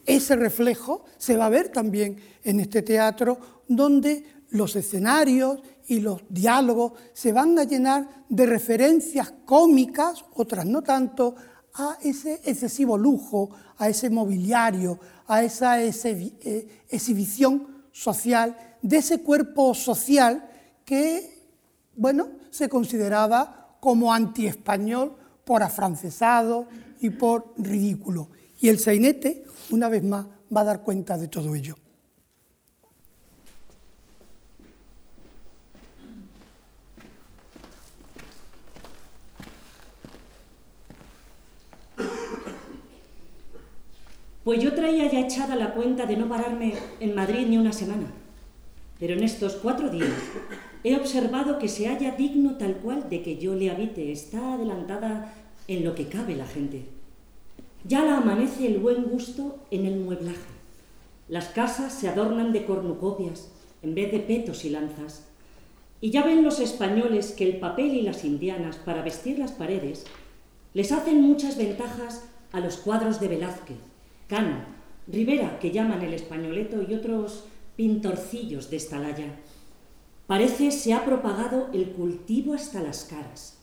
[0.06, 6.24] ese reflejo se va a ver también en este teatro donde los escenarios y los
[6.28, 11.36] diálogos se van a llenar de referencias cómicas, otras no tanto,
[11.74, 19.74] a ese excesivo lujo, a ese mobiliario, a esa eh, exhibición social, de ese cuerpo
[19.74, 20.50] social
[20.84, 21.48] que,
[21.96, 26.68] bueno, se consideraba como antiespañol por afrancesado
[27.00, 28.30] y por ridículo.
[28.60, 31.76] Y el sainete, una vez más, va a dar cuenta de todo ello.
[44.44, 48.06] Pues yo traía ya echada la cuenta de no pararme en Madrid ni una semana.
[49.00, 50.14] Pero en estos cuatro días
[50.86, 54.12] he observado que se halla digno tal cual de que yo le habite.
[54.12, 55.34] Está adelantada
[55.68, 56.86] en lo que cabe la gente.
[57.84, 60.38] Ya la amanece el buen gusto en el mueblaje.
[61.28, 65.26] Las casas se adornan de cornucopias en vez de petos y lanzas.
[66.02, 70.06] Y ya ven los españoles que el papel y las indianas para vestir las paredes
[70.76, 73.78] les hacen muchas ventajas a los cuadros de Velázquez
[74.28, 74.66] Cano,
[75.08, 77.46] Rivera, que llaman el españoleto, y otros
[77.76, 79.36] pintorcillos de Estalaya.
[80.28, 83.60] Parece se ha propagado el cultivo hasta las caras.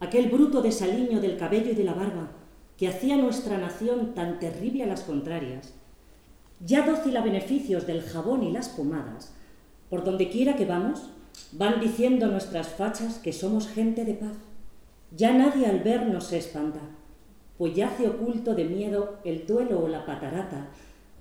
[0.00, 2.30] Aquel bruto desaliño del cabello y de la barba
[2.76, 5.74] que hacía nuestra nación tan terrible a las contrarias,
[6.60, 9.32] ya dócil a beneficios del jabón y las pomadas,
[9.88, 11.10] por donde quiera que vamos,
[11.52, 14.36] van diciendo nuestras fachas que somos gente de paz.
[15.16, 16.80] Ya nadie al vernos se espanta
[17.58, 20.68] pues yace oculto de miedo el duelo o la patarata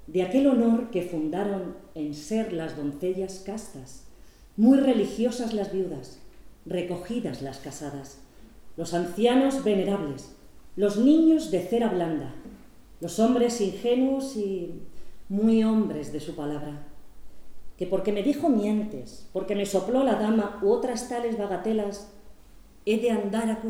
[0.08, 4.08] de aquel honor que fundaron en ser las doncellas castas,
[4.56, 6.20] muy religiosas las viudas,
[6.66, 8.20] recogidas las casadas,
[8.78, 10.36] los ancianos venerables,
[10.76, 12.34] los niños de cera blanda,
[13.00, 14.82] los hombres ingenuos y
[15.30, 16.88] muy hombres de su palabra,
[17.78, 22.12] que porque me dijo mientes, porque me sopló la dama u otras tales bagatelas,
[22.86, 23.62] he de andar a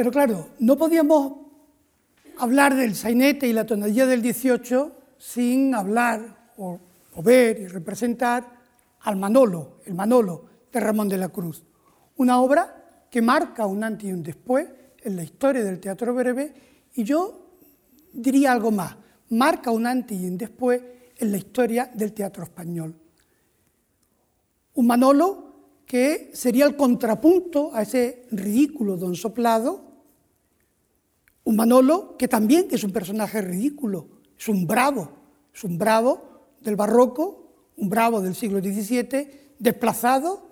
[0.00, 1.34] Pero claro, no podíamos
[2.38, 6.80] hablar del sainete y la tonadilla del 18 sin hablar o,
[7.14, 8.48] o, ver y representar
[9.00, 11.62] al Manolo, el Manolo de Ramón de la Cruz.
[12.16, 14.66] Una obra que marca un antes y un después
[15.02, 16.54] en la historia del teatro breve
[16.94, 17.58] y yo
[18.10, 18.96] diría algo más,
[19.28, 20.80] marca un antes y un después
[21.18, 22.94] en la historia del teatro español.
[24.72, 25.50] Un Manolo
[25.84, 29.89] que sería el contrapunto a ese ridículo don Soplado,
[31.44, 35.10] un Manolo que también es un personaje ridículo, es un bravo,
[35.54, 40.50] es un bravo del barroco, un bravo del siglo XVII, desplazado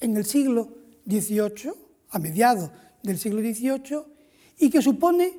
[0.00, 0.68] en el siglo
[1.06, 1.72] XVIII,
[2.10, 2.70] a mediados
[3.02, 4.00] del siglo XVIII,
[4.58, 5.32] y que supone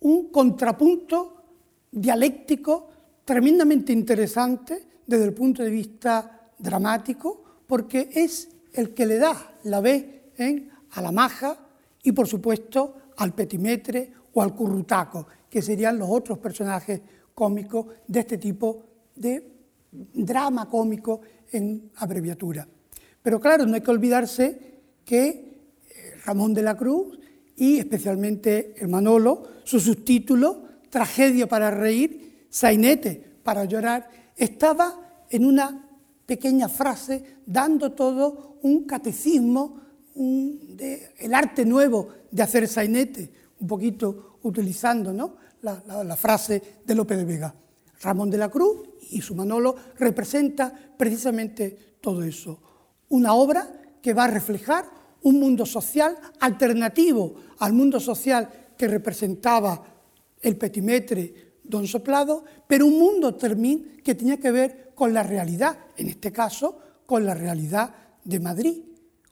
[0.00, 1.42] un contrapunto
[1.90, 2.88] dialéctico
[3.24, 9.80] tremendamente interesante desde el punto de vista dramático, porque es el que le da la
[9.80, 10.04] vez
[10.38, 10.68] ¿eh?
[10.92, 11.56] a la maja
[12.02, 17.00] y, por supuesto, al petimetre o al currutaco, que serían los otros personajes
[17.34, 18.84] cómicos de este tipo
[19.16, 19.50] de
[19.90, 21.20] drama cómico
[21.52, 22.66] en abreviatura.
[23.22, 24.58] Pero claro, no hay que olvidarse
[25.04, 27.18] que eh, Ramón de la Cruz
[27.56, 35.88] y especialmente el Manolo, su subtítulo tragedia para reír, sainete para llorar, estaba en una
[36.26, 39.80] pequeña frase dando todo un catecismo,
[40.14, 43.30] de, el arte nuevo de hacer sainete,
[43.60, 45.36] un poquito utilizando ¿no?
[45.62, 47.54] la, frase de Lope de Vega.
[48.02, 52.58] Ramón de la Cruz y su Manolo representa precisamente todo eso.
[53.10, 53.68] Una obra
[54.00, 54.86] que va a reflejar
[55.22, 59.84] un mundo social alternativo al mundo social que representaba
[60.40, 66.08] el petimetre don Soplado, pero un mundo que tenía que ver con la realidad, en
[66.08, 67.94] este caso con la realidad
[68.24, 68.82] de Madrid.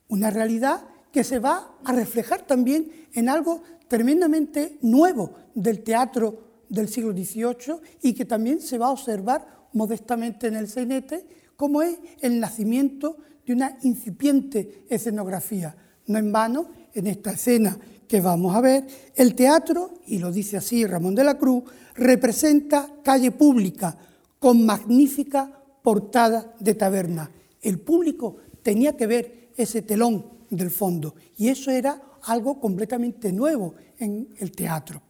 [0.08, 6.88] Una realidad que se va a reflejar también en algo tremendamente nuevo del teatro del
[6.88, 11.26] siglo XVIII y que también se va a observar modestamente en el sainete,
[11.56, 13.16] como es el nacimiento
[13.46, 15.74] de una incipiente escenografía.
[16.06, 20.56] No en vano, en esta escena que vamos a ver, el teatro, y lo dice
[20.56, 21.64] así Ramón de la Cruz,
[21.94, 23.96] representa calle pública
[24.38, 27.30] con magnífica portada de taberna.
[27.60, 33.74] El público tenía que ver ese telón del fondo y eso era algo completamente nuevo
[33.98, 35.02] en el teatro.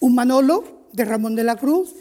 [0.00, 1.94] Un Manolo de Ramón de la Cruz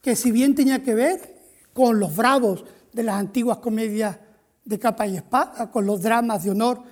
[0.00, 1.42] que si bien tenía que ver
[1.72, 4.16] con los bravos de las antiguas comedias
[4.64, 6.82] de capa y espada, con los dramas de honor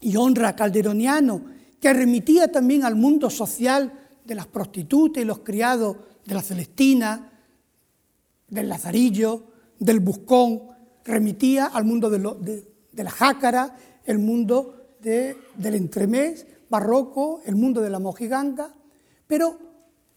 [0.00, 1.42] y honra calderoniano,
[1.80, 3.92] que remitía también al mundo social
[4.24, 7.32] de las prostitutas y los criados de la Celestina,
[8.48, 9.44] del Lazarillo,
[9.78, 10.62] del Buscón,
[11.04, 17.98] remitía al mundo de, la jácara, el mundo del entremés barroco, el mundo de la
[17.98, 18.72] mojiganga,
[19.26, 19.58] pero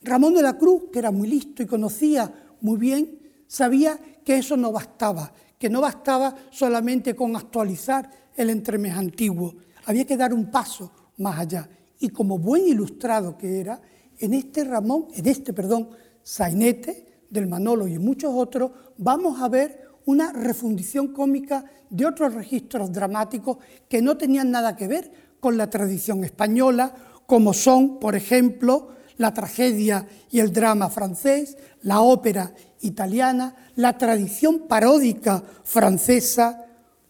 [0.04, 2.32] Ramón de la Cruz, que era muy listo y conocía
[2.62, 8.94] muy bien, sabía que eso no bastaba, que no bastaba solamente con actualizar el entremés
[8.96, 9.56] antiguo,
[9.86, 11.70] había que dar un paso más allá.
[12.00, 13.82] Y como buen ilustrado que era,
[14.20, 15.90] en este Ramón, en este, perdón,
[16.24, 22.34] sainete del Manolo y en muchos otros, vamos a ver una refundición cómica de otros
[22.34, 23.58] registros dramáticos
[23.90, 26.94] que no tenían nada que ver con la tradición española,
[27.26, 34.68] como son, por ejemplo, la tragedia y el drama francés, la ópera italiana, la tradición
[34.68, 36.66] paródica francesa,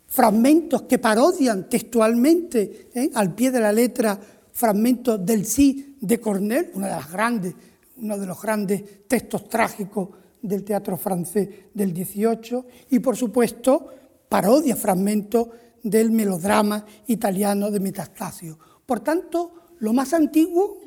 [0.08, 3.10] fragmentos que parodian textualmente, ¿eh?
[3.16, 4.20] al pie de la letra,
[4.52, 7.56] fragmentos del sí de Cornell, de grandes,
[7.98, 10.10] uno de los grandes textos trágicos
[10.48, 13.88] del teatro francés del XVIII, y por supuesto
[14.30, 15.48] parodia fragmentos
[15.84, 18.58] del melodrama italiano de Metastasio.
[18.86, 20.80] Por tanto, lo más antiguo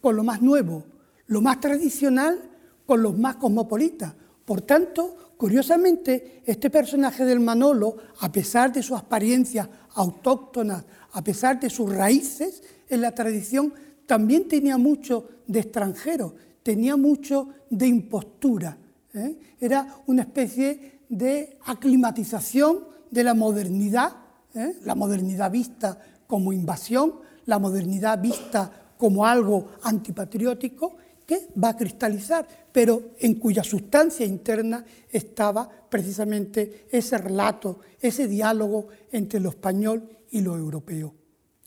[0.00, 0.84] con lo más nuevo,
[1.26, 2.40] lo más tradicional
[2.86, 4.12] con los más cosmopolitas.
[4.44, 11.60] Por tanto, curiosamente, este personaje del Manolo, a pesar de sus apariencias autóctonas, a pesar
[11.60, 13.72] de sus raíces en la tradición,
[14.06, 18.76] también tenía mucho de extranjero, tenía mucho de impostura.
[19.14, 19.38] ¿Eh?
[19.60, 24.12] Era una especie de aclimatización de la modernidad,
[24.54, 24.76] ¿eh?
[24.84, 27.14] la modernidad vista como invasión,
[27.46, 30.96] la modernidad vista como algo antipatriótico,
[31.26, 38.88] que va a cristalizar, pero en cuya sustancia interna estaba precisamente ese relato, ese diálogo
[39.10, 41.14] entre lo español y lo europeo.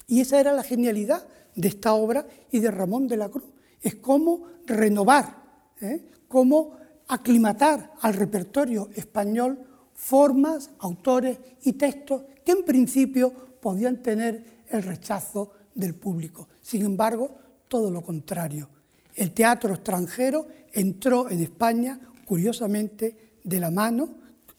[0.08, 1.26] Y esa era la genialidad
[1.56, 3.46] de esta obra y de Ramón de la Cruz.
[3.82, 5.44] Es cómo renovar,
[5.82, 6.06] ¿eh?
[6.28, 6.78] cómo
[7.08, 9.60] aclimatar al repertorio español
[9.94, 13.32] formas, autores y textos que en principio
[13.62, 16.48] podían tener el rechazo del público.
[16.62, 17.36] Sin embargo,
[17.68, 18.70] todo lo contrario
[19.16, 24.10] el teatro extranjero entró en España, curiosamente, de la mano,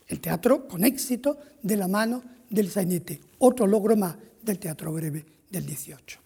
[0.08, 5.26] el teatro con éxito, de la mano del sainete, otro logro más del teatro breve
[5.50, 6.25] del 18.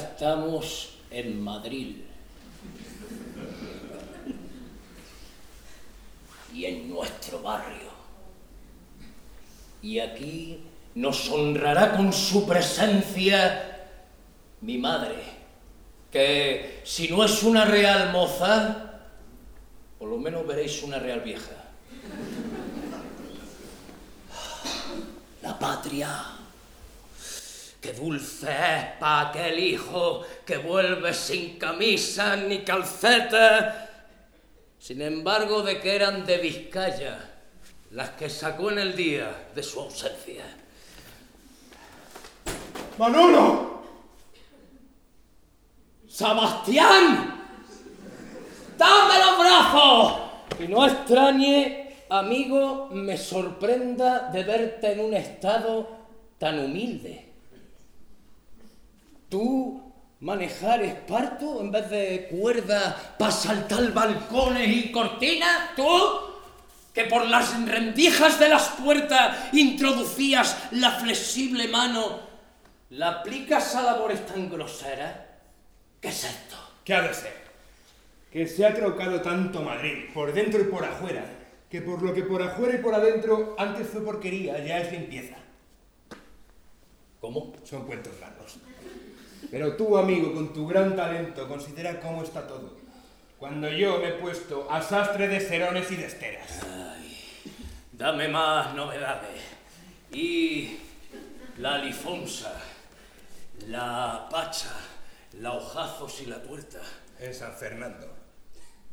[0.00, 1.96] Estamos en Madrid.
[6.52, 7.90] Y en nuestro barrio.
[9.82, 10.60] Y aquí
[10.94, 13.88] nos honrará con su presencia
[14.60, 15.16] mi madre,
[16.10, 19.00] que si no es una real moza,
[19.98, 21.52] por lo menos veréis una real vieja.
[25.42, 26.39] La patria.
[28.00, 33.88] Dulce es para aquel hijo que vuelve sin camisa ni calceta.
[34.78, 37.18] Sin embargo, de que eran de Vizcaya
[37.90, 40.44] las que sacó en el día de su ausencia.
[42.96, 43.82] ¡Manolo!
[46.08, 47.44] ¡Sebastián!
[48.78, 50.20] ¡Dame los brazos!
[50.58, 55.88] Y no extrañe, amigo, me sorprenda de verte en un estado
[56.38, 57.29] tan humilde.
[59.30, 59.80] ¿Tú
[60.20, 65.74] manejar esparto en vez de cuerda para saltar balcones y cortinas?
[65.74, 65.84] ¿Tú?
[66.92, 72.20] que por las rendijas de las puertas introducías la flexible mano,
[72.90, 75.14] ¿la aplicas a labores tan groseras?
[76.00, 76.56] ¿Qué es esto?
[76.84, 77.34] ¿Qué ha de ser?
[78.32, 81.24] Que se ha trocado tanto Madrid, por dentro y por afuera,
[81.68, 85.36] que por lo que por afuera y por adentro antes fue porquería, ya es limpieza.
[87.20, 87.52] ¿Cómo?
[87.64, 88.58] Son cuentos largos.
[89.50, 92.78] Pero tú, amigo, con tu gran talento, considera cómo está todo.
[93.38, 96.60] Cuando yo me he puesto a sastre de cerones y de esteras.
[96.62, 97.18] Ay,
[97.92, 99.40] dame más novedades.
[100.12, 100.78] Y
[101.58, 102.52] la lifonsa,
[103.66, 104.74] la pacha,
[105.40, 106.80] la hojazos y la tuerta.
[107.18, 108.08] En San Fernando.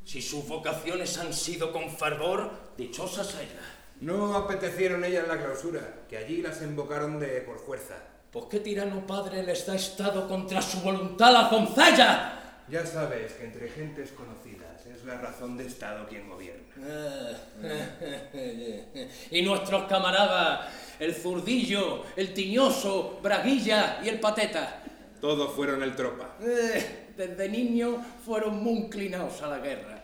[0.03, 3.65] Si sus vocaciones han sido con fervor, dichosas ellas.
[3.99, 7.95] No apetecieron ellas la clausura, que allí las invocaron de por fuerza.
[8.31, 12.37] ¿Por qué tirano padre les da estado contra su voluntad a la doncella?
[12.69, 16.75] Ya sabes que entre gentes conocidas es la razón de Estado quien gobierna.
[19.31, 20.69] y nuestros camaradas,
[20.99, 24.83] el zurdillo, el tiñoso, Braguilla y el pateta.
[25.21, 26.35] Todos fueron el tropa.
[26.41, 30.03] Eh, desde niños fueron muy inclinados a la guerra.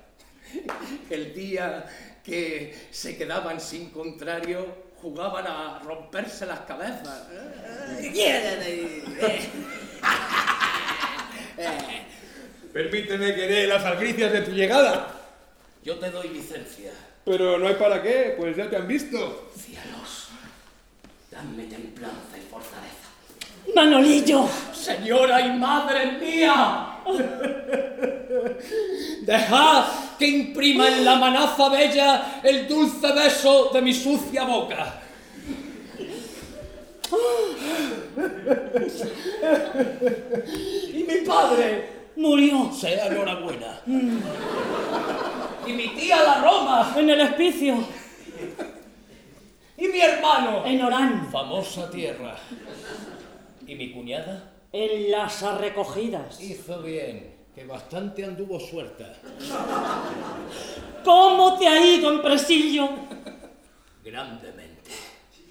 [1.09, 1.85] El día
[2.23, 7.27] que se quedaban sin contrario, jugaban a romperse las cabezas.
[12.71, 15.13] Permíteme que dé las albricias de tu llegada.
[15.83, 16.93] Yo te doy licencia.
[17.25, 19.51] Pero no hay para qué, pues ya te han visto.
[19.55, 20.29] Cielos,
[21.29, 23.02] dame templanza y fortaleza.
[23.75, 24.47] Manolillo.
[24.73, 26.87] Señora y madre mía.
[29.21, 29.83] Dejad
[30.19, 34.99] que imprima en la manaza bella el dulce beso de mi sucia boca.
[40.93, 43.79] y mi padre Murió sea enhorabuena.
[45.65, 46.93] y mi tía la Roma.
[46.95, 47.75] en el hospicio.
[49.77, 50.63] Y mi hermano.
[50.63, 51.27] En Orán.
[51.31, 52.35] Famosa tierra.
[53.67, 54.51] ¿Y mi cuñada?
[54.71, 56.41] En las arrecogidas.
[56.41, 59.13] Hizo bien, que bastante anduvo suelta.
[61.03, 62.89] ¿Cómo te ha ido en Presillo?
[64.03, 64.91] Grandemente.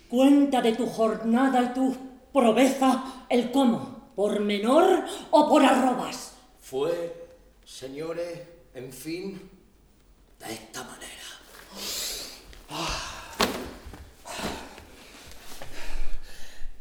[0.09, 1.97] Cuenta de tu jornada y tu
[2.33, 6.35] proveza, el cómo, por menor o por arrobas.
[6.61, 7.29] Fue,
[7.65, 8.41] señores,
[8.75, 9.51] en fin,
[10.39, 11.13] de esta manera.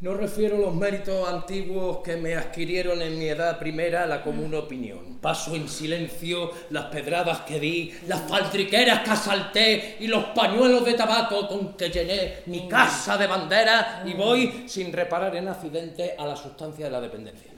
[0.02, 4.56] No refiero los méritos antiguos que me adquirieron en mi edad primera a la común
[4.56, 5.20] opinión.
[5.22, 10.96] Paso en silencio las pedradas que di, las faltriqueras que asalté y los pañuelos de
[10.96, 16.26] tabaco con que llené mi casa de bandera y voy sin reparar en accidente a
[16.26, 17.52] la sustancia de la dependencia.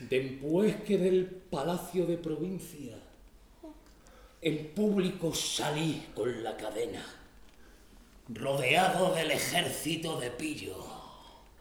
[0.00, 3.05] Después que del palacio de provincia
[4.40, 7.04] en público salí con la cadena,
[8.28, 10.84] rodeado del ejército de Pillo,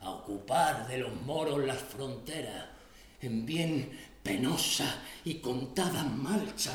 [0.02, 2.66] a ocupar de los moros las fronteras,
[3.22, 6.74] en bien penosa y contada marcha,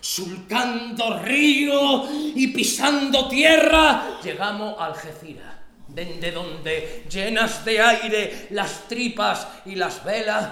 [0.00, 5.54] surcando río y pisando tierra, llegamos a Algeciras,
[5.88, 10.50] desde donde, llenas de aire las tripas y las velas,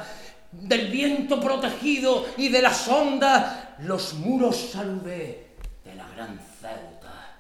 [0.51, 5.49] del viento protegido y de las ondas, los muros saludé
[5.85, 7.37] de la gran Ceuta.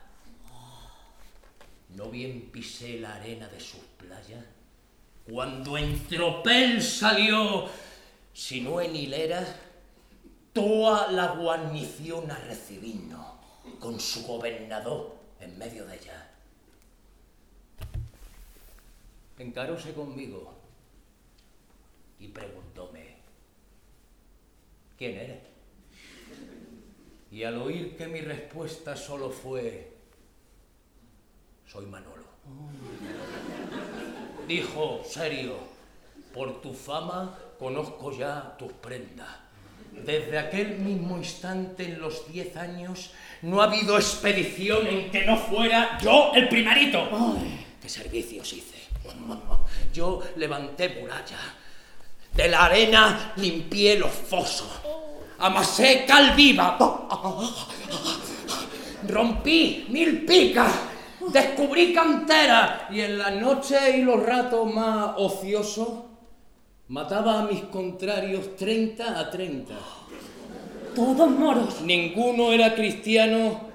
[1.90, 4.44] No bien pisé la arena de sus playas,
[5.28, 7.68] cuando en tropel salió,
[8.32, 9.44] si no en hilera,
[10.52, 13.26] toda la guarnición a recibirnos.
[13.80, 16.30] con su gobernador en medio de ella.
[19.38, 20.52] Encaróse conmigo
[22.18, 23.16] y preguntóme,
[24.96, 25.57] ¿quién eres?
[27.30, 29.92] Y al oír que mi respuesta solo fue,
[31.66, 32.24] soy Manolo.
[34.46, 35.56] Dijo, serio,
[36.32, 39.28] por tu fama conozco ya tus prendas.
[39.92, 43.10] Desde aquel mismo instante, en los diez años,
[43.42, 47.08] no ha habido expedición en que no fuera yo el primerito.
[47.82, 48.78] ¿Qué servicios hice?
[49.92, 51.38] Yo levanté muralla.
[52.34, 54.68] De la arena limpié los fosos.
[55.38, 56.76] Amasé cal viva.
[59.06, 60.72] Rompí mil picas.
[61.32, 62.88] Descubrí cantera.
[62.90, 65.88] Y en las noches y los ratos más ociosos
[66.88, 69.74] mataba a mis contrarios 30 a 30.
[70.94, 71.82] Todos moros.
[71.82, 73.68] Ninguno era cristiano,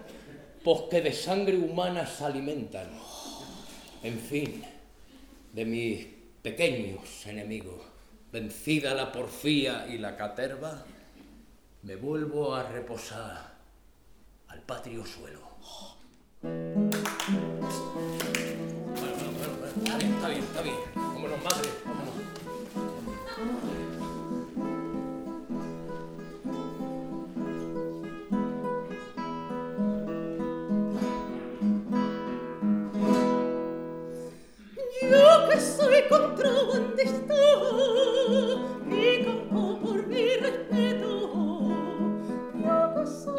[0.63, 2.87] pues que de sangre humana se alimentan.
[4.01, 4.63] En fin,
[5.53, 6.05] de mis
[6.41, 7.79] pequeños enemigos,
[8.31, 10.83] vencida la porfía y la caterva,
[11.83, 13.53] me vuelvo a reposar
[14.47, 15.39] al patrio suelo.
[16.41, 16.97] Bueno, bueno,
[19.59, 20.75] bueno, Está bien, está bien, está bien.
[20.95, 22.13] Vámonos, madre, vámonos.
[35.01, 37.35] Yo que soy contrabandista
[38.89, 41.22] y campo por mi respeto.
[43.05, 43.33] Oh,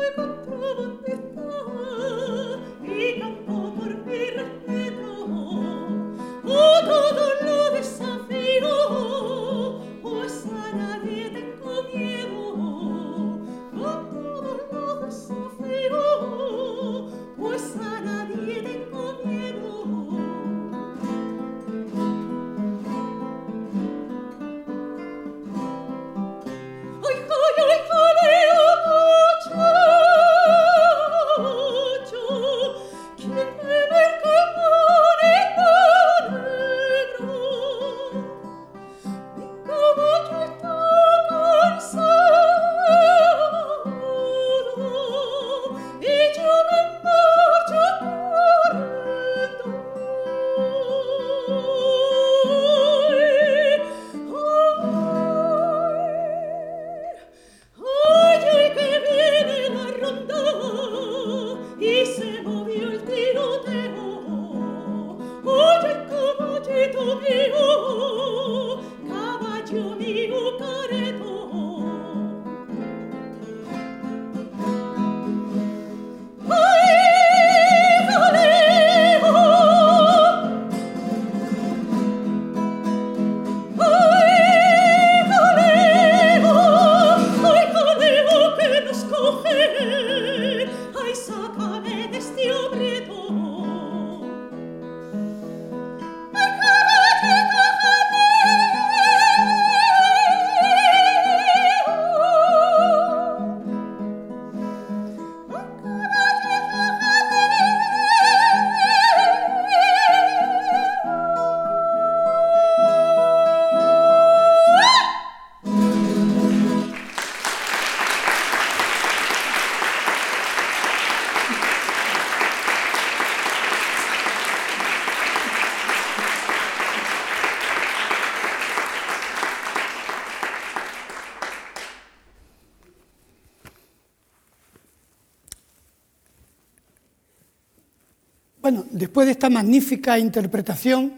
[139.15, 141.15] después de esta magnífica interpretación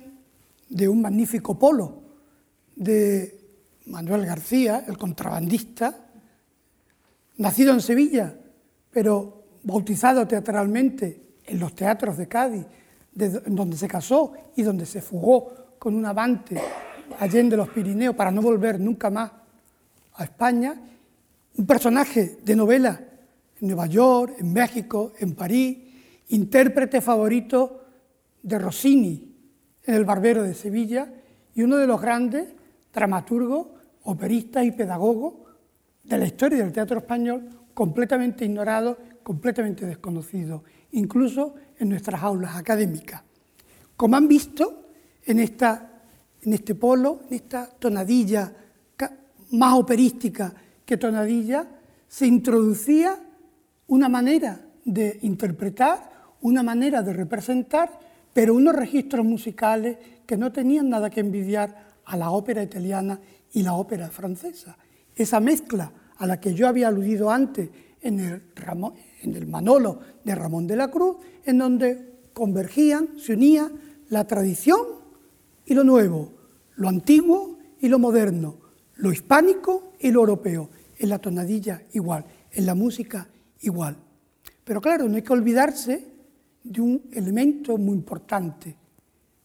[0.68, 2.02] de un magnífico polo
[2.74, 3.40] de
[3.86, 5.96] Manuel García, el contrabandista,
[7.38, 8.36] nacido en Sevilla,
[8.90, 12.66] pero bautizado teatralmente en los teatros de Cádiz,
[13.14, 16.60] de donde se casó y donde se fugó con un avante
[17.18, 19.32] allende los Pirineos para no volver nunca más
[20.16, 20.78] a España,
[21.56, 23.00] un personaje de novela
[23.58, 25.78] en Nueva York, en México, en París,
[26.28, 27.84] intérprete favorito
[28.46, 29.34] de Rossini
[29.82, 31.12] en El Barbero de Sevilla
[31.52, 32.48] y uno de los grandes
[32.92, 33.66] dramaturgos,
[34.04, 35.34] operistas y pedagogos
[36.04, 43.22] de la historia del teatro español, completamente ignorado, completamente desconocido, incluso en nuestras aulas académicas.
[43.96, 44.90] Como han visto
[45.24, 46.04] en, esta,
[46.42, 48.52] en este polo, en esta tonadilla
[49.50, 51.66] más operística que tonadilla,
[52.08, 53.18] se introducía
[53.88, 58.05] una manera de interpretar, una manera de representar,
[58.36, 63.18] pero unos registros musicales que no tenían nada que envidiar a la ópera italiana
[63.54, 64.76] y la ópera francesa.
[65.14, 67.70] Esa mezcla a la que yo había aludido antes
[68.02, 71.16] en el, Manolo de Ramón de la Cruz,
[71.46, 73.72] en donde convergían, se unía
[74.10, 74.82] la tradición
[75.64, 76.34] y lo nuevo,
[76.74, 78.58] lo antiguo y lo moderno,
[78.96, 80.68] lo hispánico y lo europeo,
[80.98, 83.28] en la tonadilla igual, en la música
[83.62, 83.96] igual.
[84.62, 86.15] Pero claro, no hay que olvidarse
[86.72, 88.76] de un elemento muy importante,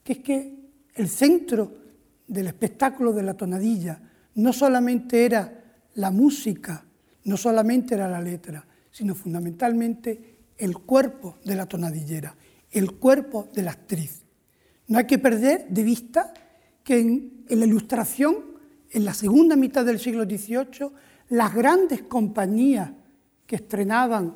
[0.03, 0.55] que es que
[0.95, 1.72] el centro
[2.28, 4.01] del espectáculo de la tonadilla
[4.36, 5.63] no solamente era
[5.95, 6.86] la música,
[7.26, 12.36] no solamente era la letra, sino fundamentalmente el cuerpo de la tonadillera,
[12.72, 14.24] el cuerpo de la actriz.
[14.88, 16.34] No hay que perder de vista
[16.84, 18.36] que en, la ilustración,
[18.89, 20.91] en la segunda mitad del siglo XVIII,
[21.30, 22.91] las grandes compañías
[23.45, 24.36] que estrenaban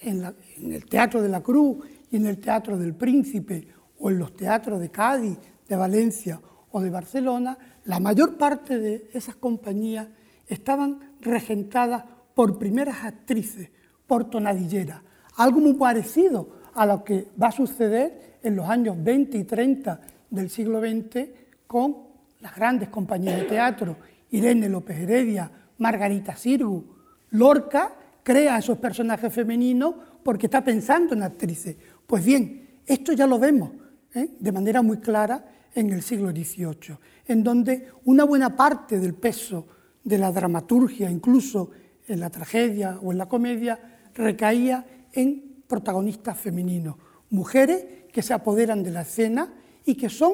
[0.00, 0.24] en,
[0.72, 1.78] el Teatro de la Cruz
[2.10, 5.38] y en el Teatro del Príncipe o en los teatros de Cádiz,
[5.68, 6.40] de Valencia
[6.70, 10.08] o de Barcelona, la mayor parte de esas compañías
[10.46, 12.04] estaban regentadas
[12.34, 13.70] por primeras actrices,
[14.06, 15.00] por tonadilleras,
[15.36, 20.00] algo muy parecido a lo que va a suceder en los años 20 y 30
[20.30, 21.28] del siglo XX
[21.66, 21.96] con
[22.40, 23.96] las grandes compañías de teatro,
[24.30, 26.84] Irene López Heredia, Margarita Sirgu.
[27.30, 27.92] Lorca
[28.22, 31.76] crea esos personajes femeninos porque está pensando en actrices.
[32.06, 33.70] Pues bien, esto ya lo vemos
[34.14, 34.30] ¿eh?
[34.38, 35.44] de manera muy clara
[35.74, 36.96] en el siglo XVIII,
[37.26, 39.66] en donde una buena parte del peso
[40.04, 41.70] de la dramaturgia, incluso
[42.06, 43.78] en la tragedia o en la comedia,
[44.14, 46.96] recaía en protagonistas femeninos,
[47.30, 49.52] mujeres que se apoderan de la escena
[49.84, 50.32] y que son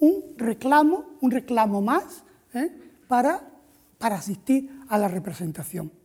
[0.00, 2.70] un reclamo, un reclamo más ¿eh?
[3.06, 3.48] para,
[3.98, 6.01] para asistir a la representación.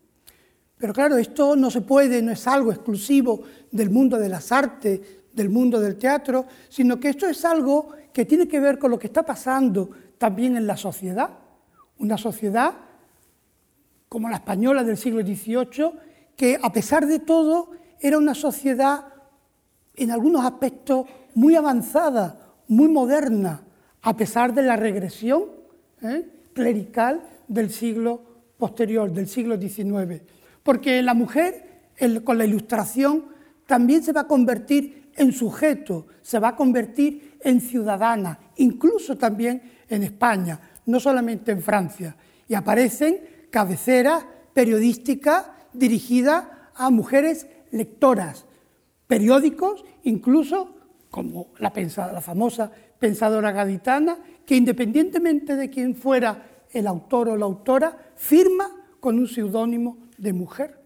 [0.77, 4.99] Pero claro, esto no se puede, no es algo exclusivo del mundo de las artes,
[5.33, 8.99] del mundo del teatro, sino que esto es algo que tiene que ver con lo
[8.99, 11.29] que está pasando también en la sociedad.
[11.99, 12.73] Una sociedad
[14.09, 15.91] como la española del siglo XVIII,
[16.35, 19.05] que a pesar de todo era una sociedad
[19.95, 23.63] en algunos aspectos muy avanzada, muy moderna,
[24.01, 25.45] a pesar de la regresión
[26.01, 26.27] ¿eh?
[26.53, 28.21] clerical del siglo
[28.57, 30.21] posterior, del siglo XIX.
[30.67, 31.93] Porque la mujer,
[32.25, 33.27] con la ilustración,
[33.65, 39.61] también se va a convertir en sujeto, se va a convertir en ciudadana, incluso también
[39.87, 42.17] en España, no solamente en Francia.
[42.49, 46.43] Y aparecen cabeceras periodísticas dirigidas
[46.75, 48.43] a mujeres lectoras,
[49.07, 50.75] periódicos, incluso
[51.09, 51.71] como la,
[52.11, 58.69] la famosa pensadora gaditana, que independientemente de quién fuera el autor o la autora, firma
[58.99, 60.79] con un seudónimo de mujer.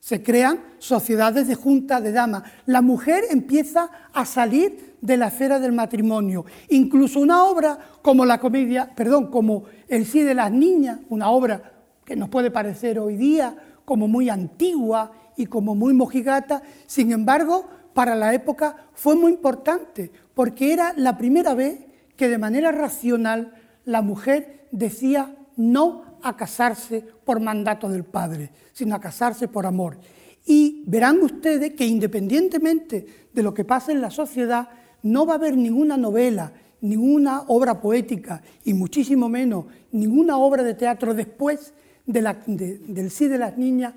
[0.00, 2.44] Se crean sociedades de junta de damas.
[2.66, 6.44] La mujer empieza a salir de la esfera del matrimonio.
[6.70, 11.72] Incluso una obra como la comedia, perdón, como El sí de las niñas, una obra
[12.04, 17.68] que nos puede parecer hoy día como muy antigua y como muy mojigata, sin embargo,
[17.94, 21.80] para la época fue muy importante, porque era la primera vez
[22.16, 23.54] que de manera racional
[23.84, 29.98] la mujer decía no a casarse por mandato del padre, sino a casarse por amor.
[30.46, 34.68] Y verán ustedes que independientemente de lo que pase en la sociedad,
[35.02, 40.74] no va a haber ninguna novela, ninguna obra poética y muchísimo menos ninguna obra de
[40.74, 41.72] teatro después
[42.06, 43.94] del sí de las niñas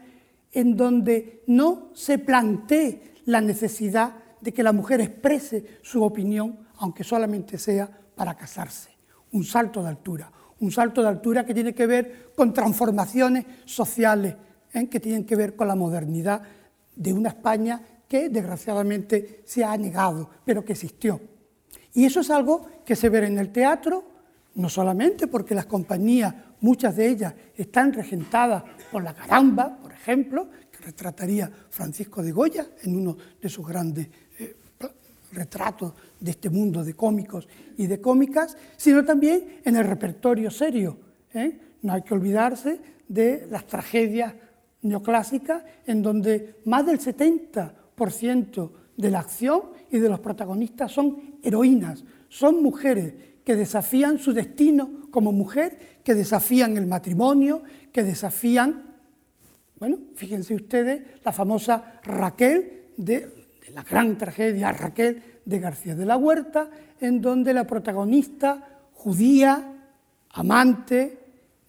[0.51, 7.03] en donde no se plantee la necesidad de que la mujer exprese su opinión, aunque
[7.03, 8.89] solamente sea para casarse.
[9.31, 10.31] Un salto de altura,
[10.61, 14.35] un salto de altura que tiene que ver con transformaciones sociales,
[14.73, 14.87] ¿eh?
[14.87, 16.41] que tienen que ver con la modernidad
[16.95, 21.19] de una España que desgraciadamente se ha negado, pero que existió.
[21.93, 24.03] Y eso es algo que se ve en el teatro,
[24.55, 30.49] no solamente porque las compañías, muchas de ellas, están regentadas por la caramba, por ejemplo,
[30.71, 34.07] que retrataría Francisco de Goya en uno de sus grandes
[35.33, 40.97] retratos de este mundo de cómicos y de cómicas, sino también en el repertorio serio.
[41.33, 41.59] ¿eh?
[41.81, 44.33] No hay que olvidarse de las tragedias
[44.81, 47.75] neoclásicas, en donde más del 70
[48.97, 49.61] de la acción
[49.91, 53.13] y de los protagonistas son heroínas, son mujeres
[53.43, 57.61] que desafían su destino como mujer, que desafían el matrimonio,
[57.91, 58.95] que desafían,
[59.79, 63.40] bueno, fíjense ustedes, la famosa Raquel de, de
[63.73, 66.69] la gran tragedia Raquel de García de la Huerta,
[66.99, 69.89] en donde la protagonista judía,
[70.29, 71.19] amante,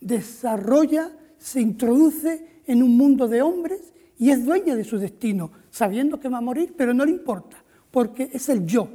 [0.00, 6.20] desarrolla, se introduce en un mundo de hombres y es dueña de su destino, sabiendo
[6.20, 7.56] que va a morir, pero no le importa,
[7.90, 8.88] porque es el yo,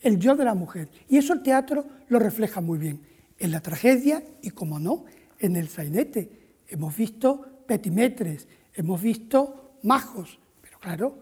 [0.00, 0.88] el yo de la mujer.
[1.08, 3.00] Y eso el teatro lo refleja muy bien.
[3.38, 5.04] En la tragedia y, como no,
[5.38, 6.30] en el sainete.
[6.68, 11.18] Hemos visto petimetres, hemos visto majos, pero claro,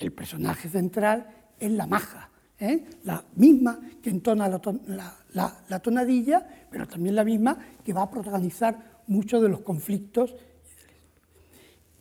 [0.00, 1.26] el personaje central
[1.58, 2.84] es la maja, ¿eh?
[3.04, 7.92] la misma que entona la, ton- la- la- la tonadilla, pero también la misma que
[7.92, 10.34] va a protagonizar muchos de los conflictos.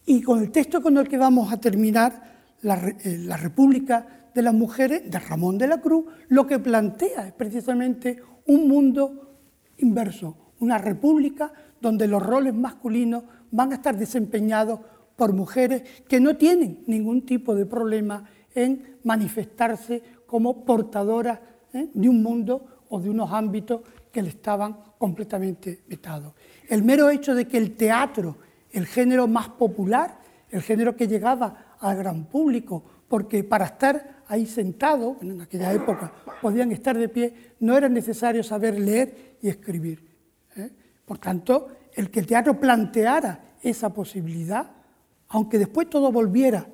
[0.06, 4.54] Y con el texto con el que vamos a terminar, eh, la República de las
[4.54, 9.38] Mujeres, de Ramón de la Cruz, lo que plantea es precisamente un mundo
[9.78, 14.80] inverso, una república donde los roles masculinos van a estar desempeñados
[15.20, 18.24] por mujeres que no tienen ningún tipo de problema
[18.56, 21.42] en manifestarse como portadoras
[21.74, 21.90] ¿eh?
[21.94, 23.82] de un mundo o de unos ámbitos
[24.14, 26.34] que le estaban completamente vetados.
[26.70, 28.38] El mero hecho de que el teatro,
[28.72, 30.20] el género más popular,
[30.52, 36.14] el género que llegaba al gran público, porque para estar ahí sentado, en aquella época
[36.42, 40.02] podían estar de pie, no era necesario saber leer y escribir.
[40.56, 40.70] ¿eh?
[41.06, 44.79] Por tanto, el que el teatro planteara esa posibilidad,
[45.30, 46.68] aunque después todo volviera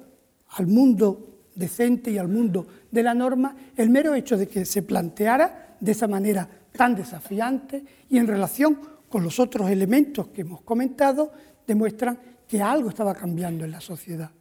[0.50, 4.82] al mundo decente y al mundo de la norma, el mero hecho de que se
[4.82, 8.80] planteara de esa manera tan desafiante y en relación
[9.10, 11.32] con los otros elementos que hemos comentado,
[11.66, 14.32] demuestran que algo estaba cambiando en la sociedad.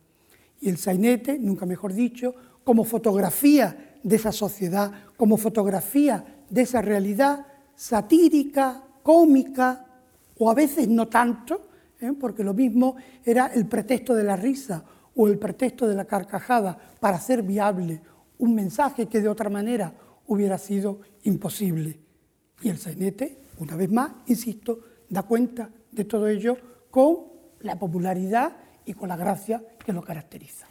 [0.60, 2.34] Y el sainete, nunca mejor dicho,
[2.64, 9.86] como fotografía de esa sociedad, como fotografía de esa realidad satírica, cómica,
[10.38, 11.68] o a veces no tanto,
[12.04, 12.12] ¿eh?
[12.12, 14.84] porque lo mismo era el pretexto de la risa
[15.16, 18.00] o el pretexto de la carcajada para hacer viable
[18.38, 19.94] un mensaje que de otra manera
[20.26, 22.00] hubiera sido imposible.
[22.62, 26.56] Y el sainete, una vez más, insisto, da cuenta de todo ello
[26.90, 27.18] con
[27.60, 30.66] la popularidad y con la gracia que lo caracteriza.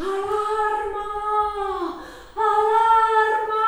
[0.00, 1.08] ¡Alarma!
[2.48, 3.64] ¡Alarma!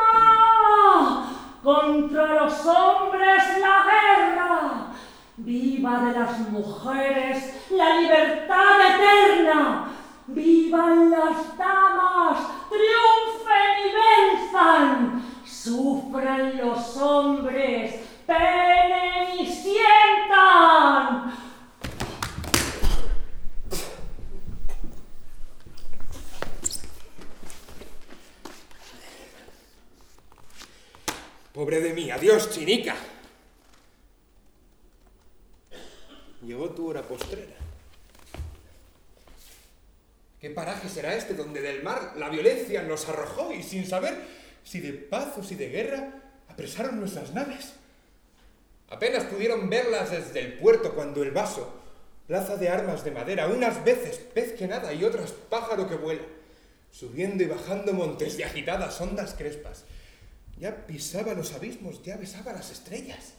[0.00, 1.28] ¡Alarma!
[1.62, 4.52] Contra los hombres la guerra.
[5.36, 9.92] Viva de las mujeres la libertad eterna.
[10.28, 12.38] Vivan las damas,
[12.70, 15.22] triunfen y venzan.
[15.44, 17.94] Sufran los hombres,
[18.26, 21.36] penen y sientan.
[31.56, 32.94] Pobre de mí, adiós, chinica.
[36.42, 37.56] Llegó tu hora postrera.
[40.38, 44.14] ¿Qué paraje será este donde del mar la violencia nos arrojó y sin saber
[44.64, 47.72] si de paz o si de guerra apresaron nuestras naves?
[48.88, 51.72] Apenas pudieron verlas desde el puerto cuando el vaso,
[52.26, 56.22] plaza de armas de madera, unas veces pez que nada y otras pájaro que vuela,
[56.90, 59.84] subiendo y bajando montes de agitadas ondas crespas,
[60.58, 63.34] ya pisaba los abismos, ya besaba las estrellas.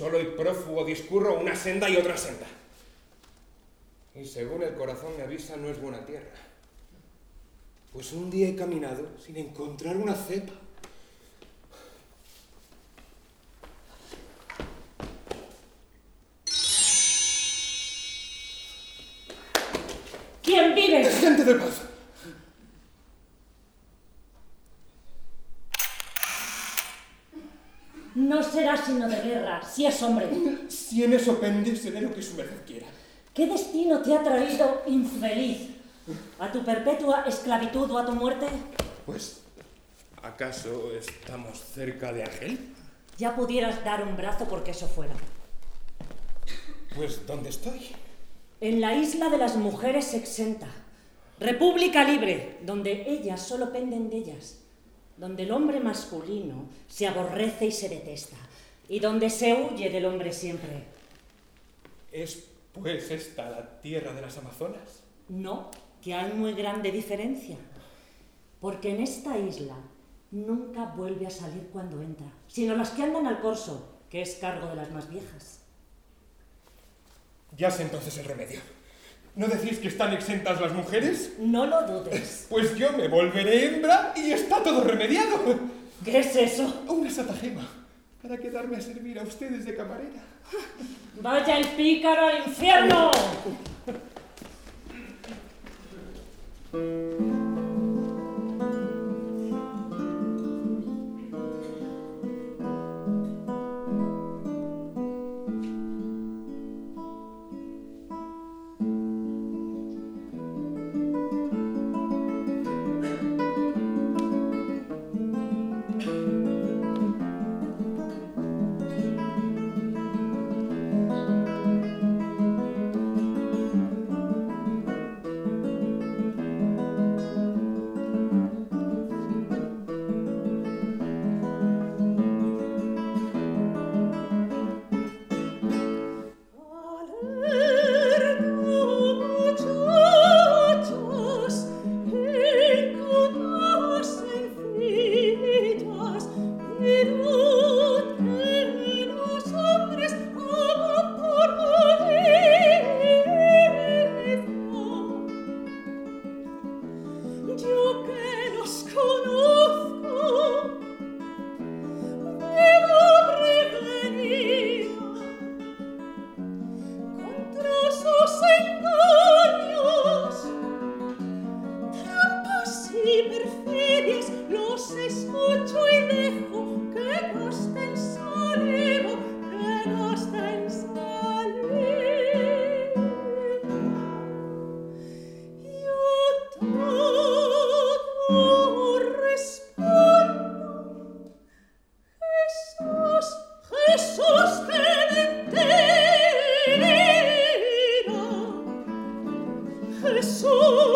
[0.00, 2.46] Solo y prófugo discurro una senda y otra senda.
[4.14, 6.32] Y según el corazón me avisa, no es buena tierra.
[7.92, 10.54] Pues un día he caminado sin encontrar una cepa.
[29.72, 30.28] Si es hombre.
[30.68, 32.86] Si en eso pende, seré lo que su merced quiera.
[33.34, 35.70] ¿Qué destino te ha traído infeliz?
[36.38, 38.46] ¿A tu perpetua esclavitud o a tu muerte?
[39.06, 39.42] Pues,
[40.22, 42.58] ¿acaso estamos cerca de Argel?
[43.18, 45.14] Ya pudieras dar un brazo porque eso fuera.
[46.96, 47.88] Pues, ¿dónde estoy?
[48.60, 50.68] En la isla de las mujeres exenta.
[51.38, 54.58] República libre, donde ellas solo penden de ellas.
[55.16, 58.36] Donde el hombre masculino se aborrece y se detesta.
[58.90, 60.82] Y donde se huye del hombre siempre.
[62.10, 65.04] ¿Es, pues, esta la tierra de las Amazonas?
[65.28, 65.70] No,
[66.02, 67.56] que hay muy grande diferencia.
[68.60, 69.76] Porque en esta isla
[70.32, 74.66] nunca vuelve a salir cuando entra, sino las que andan al corso, que es cargo
[74.66, 75.60] de las más viejas.
[77.56, 78.58] Ya sé entonces el remedio.
[79.36, 81.34] ¿No decís que están exentas las mujeres?
[81.38, 82.46] No lo dudes.
[82.50, 85.60] Pues yo me volveré hembra y está todo remediado.
[86.04, 86.82] ¿Qué es eso?
[86.88, 87.79] Una satagema
[88.22, 90.22] para quedarme a servir a ustedes de camarera.
[91.20, 93.10] Vaya el pícaro al infierno.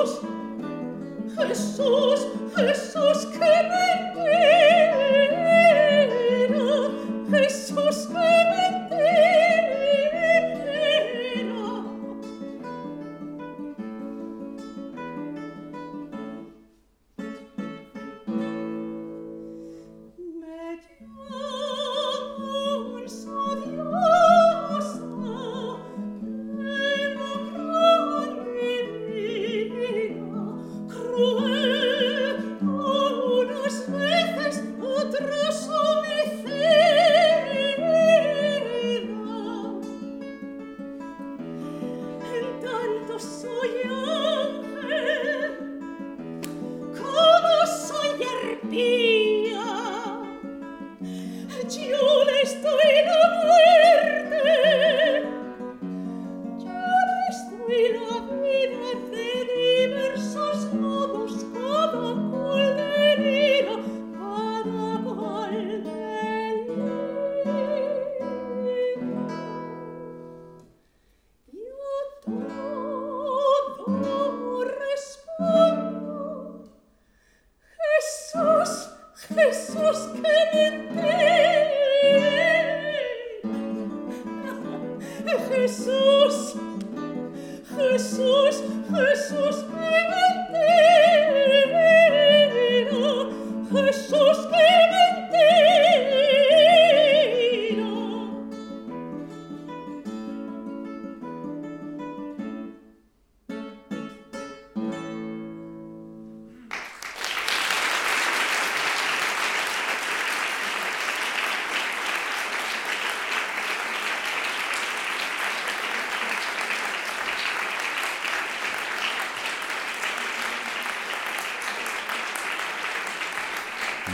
[0.05, 0.21] Jesús,
[1.35, 4.04] Jesús, Jesús, que me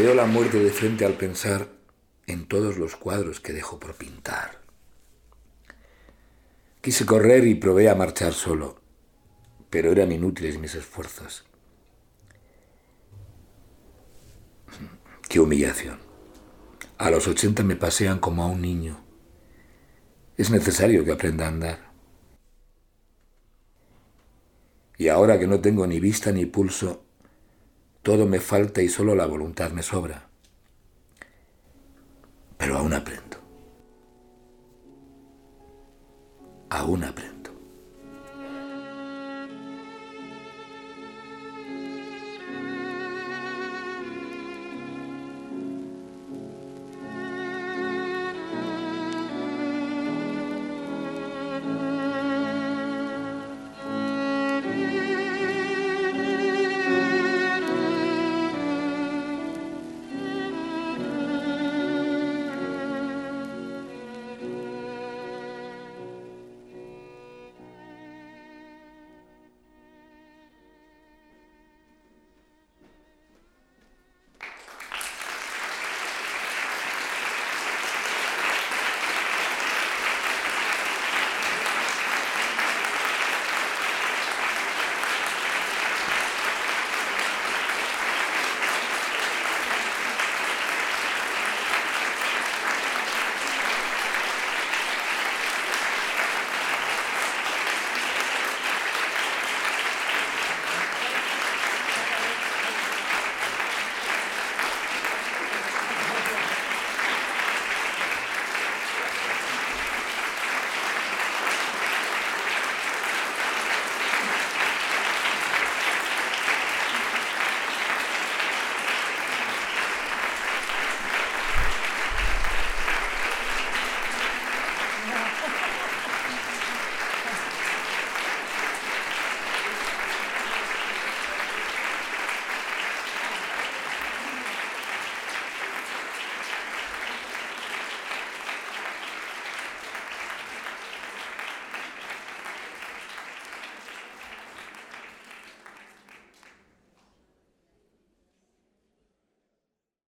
[0.00, 1.68] Veo la muerte de frente al pensar
[2.26, 4.62] en todos los cuadros que dejo por pintar.
[6.80, 8.80] Quise correr y probé a marchar solo,
[9.68, 11.44] pero eran inútiles mis esfuerzos.
[15.28, 15.98] Qué humillación.
[16.96, 19.04] A los ochenta me pasean como a un niño.
[20.38, 21.92] Es necesario que aprenda a andar.
[24.96, 27.04] Y ahora que no tengo ni vista ni pulso,
[28.02, 30.28] todo me falta y solo la voluntad me sobra.
[32.56, 33.38] Pero aún aprendo.
[36.68, 37.39] Aún aprendo.